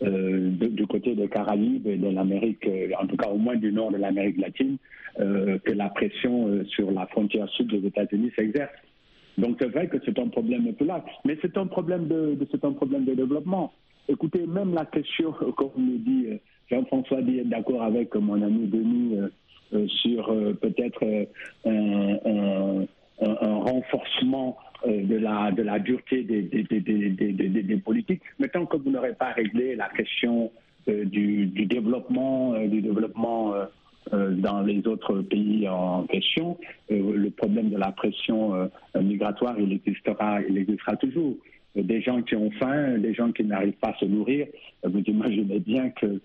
du 0.00 0.86
côté 0.88 1.14
des 1.14 1.28
Caraïbes 1.28 1.86
et 1.86 1.96
de 1.96 2.08
l'Amérique, 2.08 2.68
en 3.00 3.06
tout 3.06 3.16
cas 3.16 3.28
au 3.28 3.36
moins 3.36 3.54
du 3.54 3.70
nord 3.70 3.92
de 3.92 3.98
l'Amérique 3.98 4.38
latine, 4.38 4.78
que 5.16 5.72
la 5.72 5.90
pression 5.90 6.64
sur 6.70 6.90
la 6.90 7.06
frontière 7.06 7.48
sud 7.50 7.68
des 7.68 7.86
États-Unis 7.86 8.32
s'exerce. 8.34 8.72
Donc 9.40 9.56
c'est 9.58 9.68
vrai 9.68 9.88
que 9.88 9.96
c'est 10.04 10.18
un 10.18 10.28
problème 10.28 10.72
tout 10.74 10.84
là, 10.84 11.04
mais 11.24 11.36
c'est 11.42 11.56
un 11.56 11.66
problème 11.66 12.06
de, 12.08 12.36
c'est 12.50 12.64
un 12.64 12.72
problème 12.72 13.04
de 13.04 13.14
développement. 13.14 13.72
Écoutez, 14.08 14.46
même 14.46 14.74
la 14.74 14.84
question, 14.86 15.32
comme 15.56 15.70
le 15.76 15.98
dit 15.98 16.26
euh, 16.28 16.36
Jean-François 16.70 17.20
est 17.20 17.44
d'accord 17.44 17.82
avec 17.82 18.14
mon 18.14 18.40
ami 18.42 18.66
Denis 18.66 19.16
euh, 19.18 19.28
euh, 19.72 19.86
sur 19.88 20.26
peut-être 20.60 21.04
un, 21.64 21.70
un- 21.70 22.86
un- 23.22 23.36
un 23.40 23.54
renforcement 23.56 24.56
de 24.86 25.16
la 25.16 25.52
de 25.52 25.62
la 25.62 25.78
dureté 25.78 26.22
des, 26.22 26.42
des, 26.42 26.62
des, 26.80 27.62
des, 27.62 27.76
politiques. 27.76 28.22
Mais 28.38 28.48
tant 28.48 28.64
que 28.66 28.78
vous 28.78 28.90
n'aurez 28.90 29.12
pas 29.14 29.32
réglé 29.32 29.76
la 29.76 29.88
question 29.90 30.50
du, 30.88 31.46
du 31.46 31.66
développement, 31.66 32.58
du 32.66 32.80
développement 32.80 33.52
dans 34.12 34.62
les 34.62 34.86
autres 34.86 35.20
pays 35.22 35.68
en 35.68 36.04
question, 36.04 36.58
euh, 36.90 37.16
le 37.16 37.30
problème 37.30 37.70
de 37.70 37.76
la 37.76 37.92
pression 37.92 38.54
euh, 38.54 38.68
migratoire, 39.00 39.58
il 39.58 39.72
existera, 39.72 40.40
il 40.42 40.58
existera 40.58 40.96
toujours. 40.96 41.36
Euh, 41.76 41.82
Des 41.82 42.00
gens 42.00 42.22
qui 42.22 42.34
ont 42.36 42.50
faim, 42.52 42.98
des 42.98 43.14
gens 43.14 43.32
qui 43.32 43.44
n'arrivent 43.44 43.78
pas 43.80 43.90
à 43.90 43.98
se 43.98 44.04
nourrir, 44.04 44.46
euh, 44.84 44.88
vous 44.88 45.02
imaginez 45.06 45.58
bien 45.60 45.90
que 45.90 46.20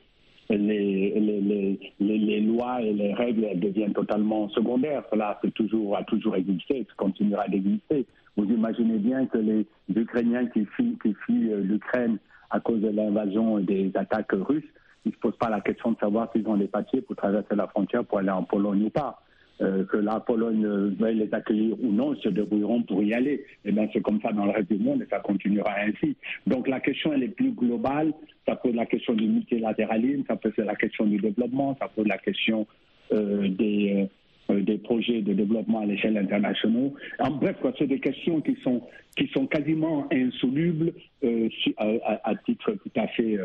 les, 0.49 2.41
lois 2.41 2.81
et 2.81 2.93
les 2.93 3.13
règles 3.13 3.59
deviennent 3.59 3.93
totalement 3.93 4.47
secondaires. 4.49 5.03
Cela 5.11 5.39
toujours, 5.55 5.97
a 5.97 6.03
toujours 6.03 6.35
existé, 6.35 6.85
ça 6.87 6.93
continuera 6.97 7.47
d'exister. 7.47 8.05
Vous 8.37 8.45
imaginez 8.45 8.97
bien 8.97 9.25
que 9.27 9.37
les 9.37 9.65
Ukrainiens 9.95 10.45
qui 10.47 10.65
fuient, 10.65 10.97
qui 11.01 11.13
fuient 11.13 11.51
euh, 11.51 11.61
l'Ukraine 11.61 12.17
à 12.51 12.59
cause 12.59 12.81
de 12.81 12.89
l'invasion 12.89 13.59
et 13.59 13.63
des 13.63 13.91
attaques 13.95 14.33
russes, 14.33 14.63
ils 15.05 15.11
se 15.11 15.17
posent 15.17 15.37
pas 15.37 15.49
la 15.49 15.61
question 15.61 15.91
de 15.91 15.97
savoir 15.97 16.31
s'ils 16.31 16.47
ont 16.47 16.57
des 16.57 16.67
papiers 16.67 17.01
pour 17.01 17.15
traverser 17.15 17.55
la 17.55 17.67
frontière 17.67 18.03
pour 18.03 18.19
aller 18.19 18.29
en 18.29 18.43
Pologne 18.43 18.83
ou 18.83 18.89
pas. 18.89 19.21
Euh, 19.61 19.85
que 19.85 19.95
la 19.95 20.19
Pologne 20.19 20.65
veuille 20.99 21.19
les 21.19 21.33
accueillir 21.33 21.77
ou 21.81 21.93
non, 21.93 22.13
ils 22.13 22.21
se 22.21 22.27
débrouilleront 22.27 22.83
pour 22.83 23.01
y 23.01 23.13
aller. 23.13 23.45
Et 23.63 23.71
bien, 23.71 23.87
c'est 23.93 24.01
comme 24.01 24.19
ça 24.21 24.33
dans 24.33 24.45
le 24.45 24.51
reste 24.51 24.69
du 24.69 24.77
monde 24.77 25.01
et 25.01 25.07
ça 25.09 25.19
continuera 25.19 25.71
ainsi. 25.79 26.17
Donc, 26.45 26.67
la 26.67 26.81
question, 26.81 27.13
elle 27.13 27.23
est 27.23 27.29
plus 27.29 27.51
globale. 27.51 28.11
Ça 28.45 28.57
pose 28.57 28.75
la 28.75 28.85
question 28.85 29.13
du 29.13 29.27
multilatéralisme, 29.27 30.23
ça 30.27 30.35
pose 30.35 30.57
la 30.57 30.75
question 30.75 31.05
du 31.05 31.19
développement, 31.19 31.77
ça 31.79 31.87
pose 31.87 32.05
la 32.05 32.17
question 32.17 32.67
euh, 33.13 33.47
des, 33.47 34.09
euh, 34.49 34.61
des 34.61 34.77
projets 34.77 35.21
de 35.21 35.33
développement 35.33 35.79
à 35.79 35.85
l'échelle 35.85 36.17
internationale. 36.17 36.91
En 37.19 37.31
bref, 37.31 37.55
c'est 37.79 37.87
des 37.87 37.99
questions 37.99 38.41
qui 38.41 38.57
sont, 38.61 38.81
qui 39.15 39.27
sont 39.27 39.47
quasiment 39.47 40.07
insolubles 40.11 40.91
euh, 41.23 41.49
à, 41.77 42.35
titre 42.45 42.73
tout 42.73 42.91
à 42.99 43.07
fait 43.07 43.37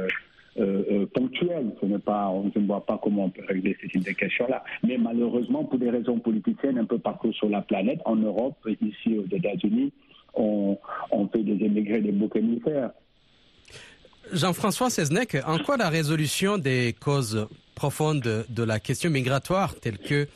euh, 0.58 0.82
euh, 0.90 1.06
ponctuel. 1.06 1.72
Ce 1.80 1.86
pas, 1.98 2.28
on 2.28 2.50
ne 2.54 2.66
voit 2.66 2.84
pas 2.84 2.98
comment 3.02 3.26
on 3.26 3.30
peut 3.30 3.44
régler 3.46 3.76
ces 3.80 3.98
de 3.98 4.10
questions-là. 4.10 4.64
Mais 4.82 4.98
malheureusement, 4.98 5.64
pour 5.64 5.78
des 5.78 5.90
raisons 5.90 6.18
politiciennes 6.18 6.78
un 6.78 6.84
peu 6.84 6.98
partout 6.98 7.32
sur 7.32 7.48
la 7.48 7.62
planète, 7.62 8.00
en 8.04 8.16
Europe, 8.16 8.56
ici 8.80 9.16
aux 9.18 9.34
États-Unis, 9.34 9.92
on, 10.34 10.76
fait 11.32 11.42
des 11.42 11.64
émigrés 11.64 12.00
des 12.00 12.12
boucs 12.12 12.36
émissaires. 12.36 12.90
Jean-François 14.32 14.90
Seznec, 14.90 15.36
en 15.46 15.58
quoi 15.58 15.76
la 15.76 15.88
résolution 15.88 16.58
des 16.58 16.94
causes 16.98 17.46
profondes 17.74 18.44
de 18.48 18.62
la 18.62 18.78
question 18.80 19.10
migratoire, 19.10 19.74
telles 19.76 19.98
que 19.98 20.26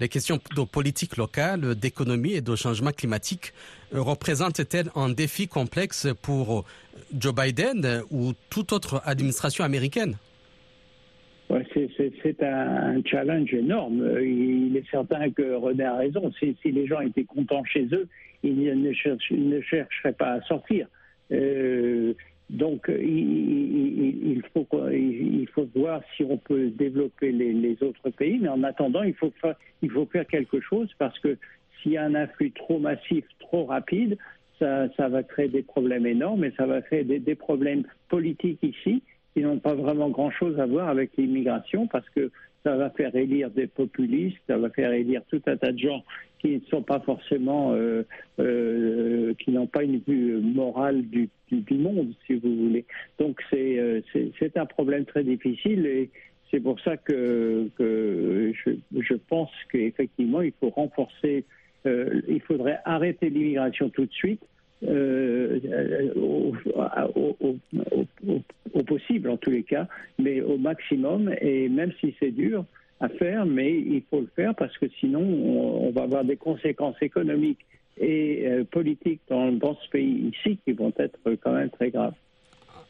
les 0.00 0.08
questions 0.08 0.38
de 0.54 0.64
politique 0.64 1.16
locale, 1.16 1.74
d'économie 1.74 2.34
et 2.34 2.40
de 2.40 2.54
changement 2.54 2.92
climatique 2.92 3.52
représentent-elles 3.92 4.90
un 4.94 5.08
défi 5.08 5.48
complexe 5.48 6.06
pour 6.22 6.64
Joe 7.18 7.34
Biden 7.34 8.02
ou 8.10 8.32
toute 8.50 8.72
autre 8.72 9.00
administration 9.04 9.64
américaine? 9.64 10.16
C'est 12.22 12.42
un 12.42 13.00
challenge 13.04 13.54
énorme. 13.54 14.18
Il 14.20 14.76
est 14.76 14.88
certain 14.90 15.30
que 15.30 15.54
René 15.54 15.84
a 15.84 15.96
raison. 15.96 16.32
Si, 16.40 16.56
les 16.64 16.86
gens 16.86 17.00
étaient 17.00 17.24
contents 17.24 17.64
chez 17.64 17.86
eux, 17.92 18.08
ils 18.42 18.82
ne, 18.82 18.92
chercheraient 18.92 20.12
pas 20.12 20.32
à 20.32 20.42
sortir. 20.42 20.88
Euh, 21.32 22.14
donc, 22.48 22.88
il, 22.88 24.40
faut, 24.54 24.66
il, 24.92 25.48
faut 25.52 25.68
voir 25.74 26.00
si 26.16 26.22
on 26.22 26.36
peut 26.36 26.68
développer 26.70 27.32
les, 27.32 27.76
autres 27.82 28.10
pays, 28.10 28.38
mais 28.40 28.48
en 28.48 28.62
attendant, 28.62 29.02
il 29.02 29.14
faut, 29.14 29.32
faire, 29.40 29.56
il 29.82 29.90
faut 29.90 30.06
faire 30.06 30.26
quelque 30.26 30.60
chose 30.60 30.88
parce 30.98 31.18
que 31.18 31.36
s'il 31.82 31.92
y 31.92 31.96
a 31.96 32.04
un 32.04 32.14
afflux 32.14 32.52
trop 32.52 32.78
massif, 32.78 33.24
trop 33.40 33.64
rapide, 33.64 34.16
ça, 34.60 34.88
va 35.08 35.22
créer 35.22 35.48
des 35.48 35.62
problèmes 35.62 36.06
énormes 36.06 36.44
et 36.44 36.52
ça 36.56 36.66
va 36.66 36.82
créer 36.82 37.04
des, 37.04 37.34
problèmes 37.34 37.82
politiques 38.08 38.62
ici 38.62 39.02
qui 39.34 39.42
n'ont 39.42 39.58
pas 39.58 39.74
vraiment 39.74 40.08
grand-chose 40.08 40.58
à 40.60 40.66
voir 40.66 40.88
avec 40.88 41.16
l'immigration 41.18 41.86
parce 41.88 42.08
que 42.10 42.30
ça 42.66 42.76
va 42.76 42.90
faire 42.90 43.14
élire 43.14 43.48
des 43.50 43.68
populistes, 43.68 44.38
ça 44.48 44.58
va 44.58 44.70
faire 44.70 44.92
élire 44.92 45.22
tout 45.30 45.40
un 45.46 45.56
tas 45.56 45.70
de 45.70 45.78
gens 45.78 46.02
qui 46.40 46.56
ne 46.56 46.60
sont 46.68 46.82
pas 46.82 46.98
forcément, 46.98 47.72
euh, 47.72 48.02
euh, 48.40 49.34
qui 49.34 49.52
n'ont 49.52 49.68
pas 49.68 49.84
une 49.84 50.00
vue 50.00 50.32
morale 50.38 51.02
du, 51.02 51.30
monde, 51.70 52.12
si 52.26 52.34
vous 52.34 52.56
voulez. 52.56 52.84
Donc 53.20 53.40
euh, 53.54 54.00
c'est 54.12 54.32
c'est 54.40 54.56
un 54.56 54.66
problème 54.66 55.04
très 55.04 55.22
difficile 55.22 55.86
et 55.86 56.10
c'est 56.50 56.58
pour 56.58 56.80
ça 56.80 56.96
que, 56.96 57.68
je 57.78 59.14
pense 59.28 59.50
qu'effectivement 59.70 60.42
il 60.42 60.52
faut 60.58 60.70
renforcer, 60.70 61.44
il 61.84 62.40
faudrait 62.48 62.80
arrêter 62.84 63.30
l'immigration 63.30 63.90
tout 63.90 64.06
de 64.06 64.12
suite. 64.12 64.42
Au, 64.84 66.52
au, 68.74 68.82
possible 68.82 69.30
en 69.30 69.36
tous 69.36 69.50
les 69.50 69.62
cas, 69.62 69.88
mais 70.18 70.40
au 70.40 70.58
maximum, 70.58 71.34
et 71.40 71.68
même 71.68 71.92
si 72.00 72.14
c'est 72.20 72.30
dur, 72.30 72.64
à 73.00 73.08
faire, 73.08 73.44
mais 73.44 73.72
il 73.72 74.02
faut 74.10 74.20
le 74.20 74.30
faire 74.34 74.54
parce 74.54 74.76
que 74.78 74.86
sinon 75.00 75.20
on, 75.20 75.90
va 75.90 76.02
avoir 76.02 76.24
des 76.24 76.36
conséquences 76.36 76.96
économiques 77.02 77.64
et 77.98 78.44
euh, 78.46 78.64
politiques 78.64 79.20
dans, 79.28 79.74
ce 79.74 79.88
pays 79.90 80.32
ici 80.32 80.58
qui 80.64 80.72
vont 80.72 80.92
être 80.98 81.18
quand 81.42 81.52
même 81.52 81.70
très 81.70 81.90
graves. 81.90 82.14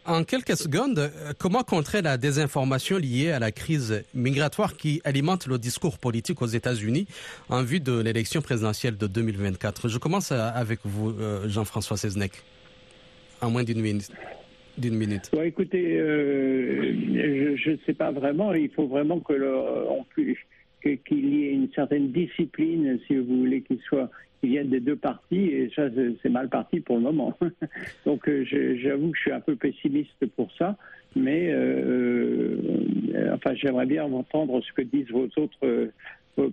En 0.09 0.23
quelques 0.23 0.57
secondes, 0.57 0.99
euh, 1.01 1.33
comment 1.37 1.65
contrer 1.65 2.01
la 2.01 2.17
désinformation 2.17 2.97
liée 2.97 3.33
à 3.33 3.41
la 3.41 3.51
crise 3.51 4.05
migratoire 4.15 4.77
qui 4.77 5.01
alimente 5.05 5.49
le 5.49 5.59
discours 5.59 5.99
politique 5.99 6.43
aux 6.43 6.47
États-Unis 6.47 7.09
en 7.49 7.65
vue 7.65 7.81
de 7.81 8.01
l'élection 8.01 8.41
présidentielle 8.41 8.97
de 8.97 9.09
2024 9.09 9.89
Je 9.89 9.99
commence 9.99 10.31
avec 10.31 10.79
vous, 10.85 11.11
euh, 11.11 11.49
Jean-François 11.49 11.97
Seznec, 11.97 12.31
en 13.41 13.51
moins 13.51 13.65
d'une 13.65 13.81
minute 13.81 14.13
d'une 14.79 14.95
minute 14.95 15.31
Écoutez, 15.43 15.99
euh, 15.99 17.57
je 17.57 17.71
ne 17.71 17.77
sais 17.87 17.95
pas 17.95 18.13
vraiment. 18.13 18.53
Il 18.53 18.71
faut 18.71 18.87
vraiment 18.87 19.19
que 19.19 19.35
qu'il 20.83 21.35
y 21.35 21.47
ait 21.47 21.53
une 21.53 21.73
certaine 21.75 22.13
discipline, 22.13 23.01
si 23.09 23.17
vous 23.17 23.39
voulez, 23.39 23.63
qu'il 23.63 23.81
soit 23.89 24.09
qui 24.41 24.49
vienne 24.49 24.69
des 24.69 24.81
deux 24.81 24.97
parties, 24.97 25.47
et 25.47 25.71
ça, 25.75 25.85
c'est 26.23 26.29
mal 26.29 26.49
parti 26.49 26.81
pour 26.81 26.97
le 26.97 27.03
moment. 27.03 27.37
Donc, 28.07 28.29
euh, 28.29 28.45
j'avoue 28.83 29.11
que 29.11 29.17
je 29.17 29.23
suis 29.23 29.33
un 29.33 29.41
peu 29.41 29.57
pessimiste 29.57 30.27
pour 30.37 30.51
ça, 30.59 30.77
mais 31.15 31.51
euh, 31.51 32.57
enfin, 33.33 33.55
j'aimerais 33.55 33.87
bien 33.87 34.05
entendre 34.05 34.61
ce 34.63 34.73
que 34.73 34.83
disent 34.83 35.11
vos 35.11 35.29
autres 35.37 35.91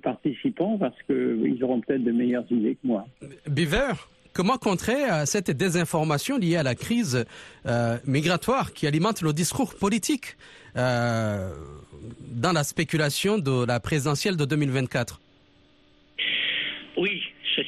participants, 0.01 0.77
parce 0.77 0.95
qu'ils 1.03 1.63
auront 1.63 1.81
peut-être 1.81 2.03
de 2.03 2.11
meilleures 2.11 2.49
idées 2.49 2.75
que 2.75 2.87
moi. 2.87 3.05
Beaver 3.49 3.93
Comment 4.33 4.57
contrer 4.57 5.11
euh, 5.11 5.27
cette 5.27 5.51
désinformation 5.51 6.39
liée 6.39 6.57
à 6.57 6.63
la 6.63 6.73
crise 6.73 7.23
euh, 7.67 7.99
migratoire 8.05 8.73
qui 8.73 8.87
alimente 8.87 9.21
le 9.21 9.31
discours 9.31 9.75
politique 9.75 10.37
euh, 10.75 11.53
dans 12.31 12.51
la 12.51 12.63
spéculation 12.63 13.37
de 13.37 13.63
la 13.63 13.79
présidentielle 13.79 14.35
de 14.35 14.45
2024 14.45 15.19
Oui, 15.19 15.21
c'est 15.21 15.22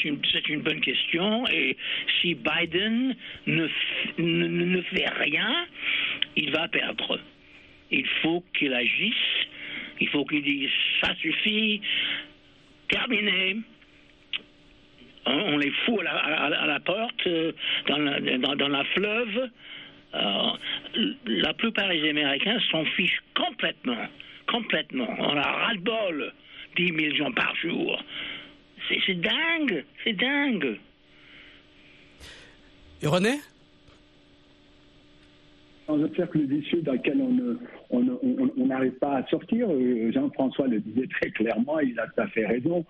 une, 0.06 0.20
une, 0.50 0.62
bonne 0.62 0.82
question. 0.82 1.48
Et 1.48 1.76
si 2.20 2.36
Biden 2.36 3.16
ne, 3.48 3.68
ne, 4.18 4.48
ne 4.48 4.82
fait 4.82 5.10
rien, 5.10 5.66
il 6.36 6.52
va 6.52 6.68
perdre. 6.68 7.20
Il 7.92 8.08
faut 8.22 8.44
qu'il 8.58 8.74
agisse. 8.74 9.14
Il 10.00 10.10
faut 10.10 10.26
qu'il 10.26 10.44
dise 10.44 10.70
ça 11.02 11.16
suffit, 11.16 11.82
terminé 12.90 13.58
on 15.26 15.58
les 15.58 15.72
fout 15.86 16.00
à 16.06 16.66
la, 16.68 16.80
porte, 16.80 17.28
euh, 17.28 17.52
dans 17.88 17.98
la, 17.98 18.20
dans, 18.20 18.68
la 18.68 18.84
fleuve. 18.84 19.50
la 20.14 21.54
plupart 21.54 21.90
des 21.90 22.10
Américains 22.10 22.60
s'en 22.72 22.86
fichent 22.86 23.24
complètement. 23.34 24.08
Complètement. 24.48 25.16
On 25.18 25.36
a 25.36 25.42
ras-le-bol. 25.42 26.32
10 26.76 26.92
millions 26.92 27.32
par 27.32 27.56
jour. 27.56 28.04
C'est 28.88 29.16
dingue. 29.16 29.84
C'est 30.04 30.14
dingue. 30.14 30.80
Et 33.02 33.08
René? 33.08 33.40
Dans 35.88 36.04
un 36.04 36.10
cercle 36.16 36.40
vicieux 36.40 36.82
dans 36.82 36.94
lequel 36.94 37.22
on 37.92 38.66
n'arrive 38.66 38.94
pas 38.94 39.18
à 39.18 39.28
sortir. 39.28 39.68
Euh, 39.70 40.12
Jean-François 40.12 40.68
le 40.68 40.80
disait 40.80 41.08
très 41.08 41.30
clairement, 41.30 41.80
il 41.80 42.00
a 42.00 42.08
tout 42.08 42.22
à 42.22 42.28
fait 42.28 42.48
raison. 42.48 42.84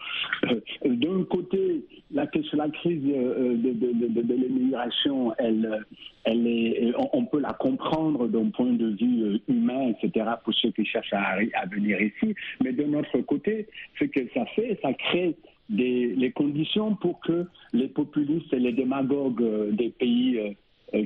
Euh, 0.45 0.61
d'un 0.85 1.25
côté, 1.25 1.83
la, 2.11 2.25
la 2.53 2.69
crise 2.69 3.03
euh, 3.05 3.57
de, 3.57 4.33
l'immigration, 4.33 5.33
elle, 5.37 5.83
elle 6.23 6.47
est, 6.47 6.93
on 7.11 7.25
peut 7.25 7.41
la 7.41 7.51
comprendre 7.51 8.29
d'un 8.29 8.49
point 8.49 8.71
de 8.71 8.95
vue 8.95 9.41
humain, 9.49 9.89
etc., 9.89 10.27
pour 10.45 10.53
ceux 10.53 10.71
qui 10.71 10.85
cherchent 10.85 11.11
à, 11.11 11.39
à 11.55 11.65
venir 11.65 11.99
ici. 11.99 12.33
Mais 12.63 12.71
de 12.71 12.83
notre 12.83 13.19
côté, 13.19 13.67
ce 13.99 14.05
que 14.05 14.21
ça 14.33 14.45
fait, 14.55 14.79
ça 14.81 14.93
crée 14.93 15.35
des, 15.69 16.13
les 16.15 16.31
conditions 16.31 16.95
pour 16.95 17.19
que 17.21 17.45
les 17.73 17.87
populistes 17.87 18.53
et 18.53 18.59
les 18.59 18.73
démagogues 18.73 19.73
des 19.75 19.89
pays 19.89 20.55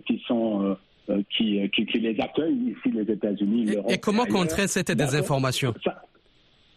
qui 0.06 0.22
sont 0.28 0.76
euh, 1.10 1.24
qui, 1.36 1.67
qui, 1.72 2.00
les 2.00 2.19
accueillent 2.19 2.76
ici, 2.78 2.91
les 2.93 3.12
États-Unis, 3.12 3.65
l'Europe. 3.65 3.91
Et, 3.91 3.98
comment 3.98 4.26
contrer 4.26 4.67
cette 4.67 4.91
désinformation 4.91 5.74
ça, 5.84 6.04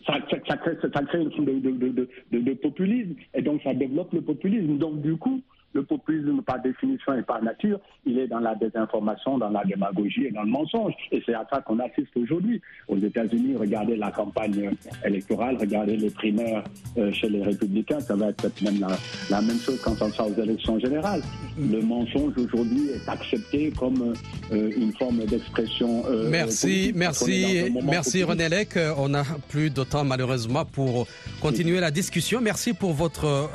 ça, 0.06 0.14
ça, 0.48 0.56
crée, 0.56 0.76
ça 0.80 1.02
crée 1.02 1.20
une 1.20 1.30
forme 1.32 1.44
de, 1.44 1.70
de, 1.70 2.08
de, 2.30 2.38
de, 2.38 2.54
populisme 2.54 3.14
et 3.34 3.42
donc 3.42 3.60
ça 3.62 3.74
développe 3.74 4.12
le 4.14 4.22
populisme. 4.22 4.78
Donc 4.78 5.02
du 5.02 5.16
coup, 5.16 5.42
le 5.74 5.82
populisme, 5.82 6.42
par 6.42 6.60
définition 6.60 7.14
et 7.14 7.22
par 7.22 7.42
nature, 7.42 7.80
il 8.04 8.18
est 8.18 8.26
dans 8.26 8.40
la 8.40 8.54
désinformation, 8.54 9.38
dans 9.38 9.48
la 9.48 9.64
démagogie 9.64 10.26
et 10.26 10.30
dans 10.30 10.42
le 10.42 10.50
mensonge. 10.50 10.92
Et 11.10 11.22
c'est 11.24 11.34
à 11.34 11.46
ça 11.50 11.60
qu'on 11.60 11.78
assiste 11.78 12.14
aujourd'hui. 12.16 12.60
Aux 12.88 12.98
États-Unis, 12.98 13.56
regardez 13.56 13.96
la 13.96 14.10
campagne 14.10 14.70
électorale, 15.04 15.56
regardez 15.58 15.96
les 15.96 16.10
primaires 16.10 16.64
euh, 16.98 17.10
chez 17.12 17.28
les 17.28 17.42
républicains, 17.42 18.00
ça 18.00 18.14
va 18.14 18.28
être 18.28 18.62
même 18.62 18.84
la, 19.30 19.40
même 19.40 19.58
chose 19.58 19.80
quand 19.82 20.00
on 20.00 20.10
sort 20.10 20.28
aux 20.28 20.42
élections 20.42 20.78
générales. 20.78 21.22
Le 21.58 21.80
mensonge 21.80 22.34
aujourd'hui 22.36 22.90
est 22.90 23.08
accepté 23.08 23.72
comme 23.78 24.14
euh, 24.52 24.70
une 24.76 24.92
forme 24.92 25.24
d'expression. 25.24 26.04
Euh, 26.06 26.28
merci, 26.30 26.92
merci, 26.94 27.72
merci 27.82 28.22
René 28.22 28.48
Lec. 28.48 28.78
On 28.98 29.08
n'a 29.08 29.24
plus 29.48 29.70
de 29.70 29.84
temps 29.84 30.04
malheureusement 30.04 30.64
pour 30.64 31.06
continuer 31.40 31.80
la 31.80 31.90
discussion. 31.90 32.40
Merci 32.40 32.74
pour 32.74 32.92
votre 32.92 33.48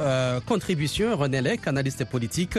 contribution, 0.46 1.16
René 1.16 1.42
Lec, 1.42 1.68
analyste 1.68 2.07
politique. 2.08 2.58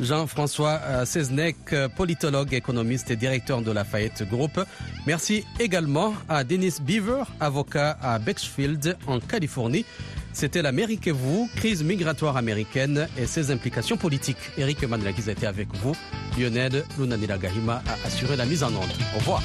Jean-François 0.00 1.04
Seznec, 1.04 1.56
politologue, 1.96 2.52
économiste 2.54 3.10
et 3.10 3.16
directeur 3.16 3.62
de 3.62 3.70
Lafayette 3.70 4.28
Group. 4.28 4.60
Merci 5.06 5.44
également 5.60 6.14
à 6.28 6.44
Dennis 6.44 6.78
Beaver, 6.80 7.24
avocat 7.40 7.96
à 8.02 8.18
Bexfield 8.18 8.96
en 9.06 9.20
Californie. 9.20 9.84
C'était 10.32 10.60
l'Amérique 10.60 11.06
et 11.06 11.12
vous, 11.12 11.48
crise 11.56 11.82
migratoire 11.82 12.36
américaine 12.36 13.08
et 13.16 13.24
ses 13.24 13.50
implications 13.50 13.96
politiques. 13.96 14.36
Eric 14.58 14.84
Mandelakis 14.84 15.28
a 15.28 15.32
été 15.32 15.46
avec 15.46 15.68
vous. 15.76 15.96
Lionel 16.38 16.84
Lunanila 16.98 17.38
Gahima 17.38 17.82
a 17.88 18.06
assuré 18.06 18.36
la 18.36 18.44
mise 18.44 18.62
en 18.62 18.74
ordre. 18.74 18.94
Au 19.14 19.18
revoir. 19.18 19.42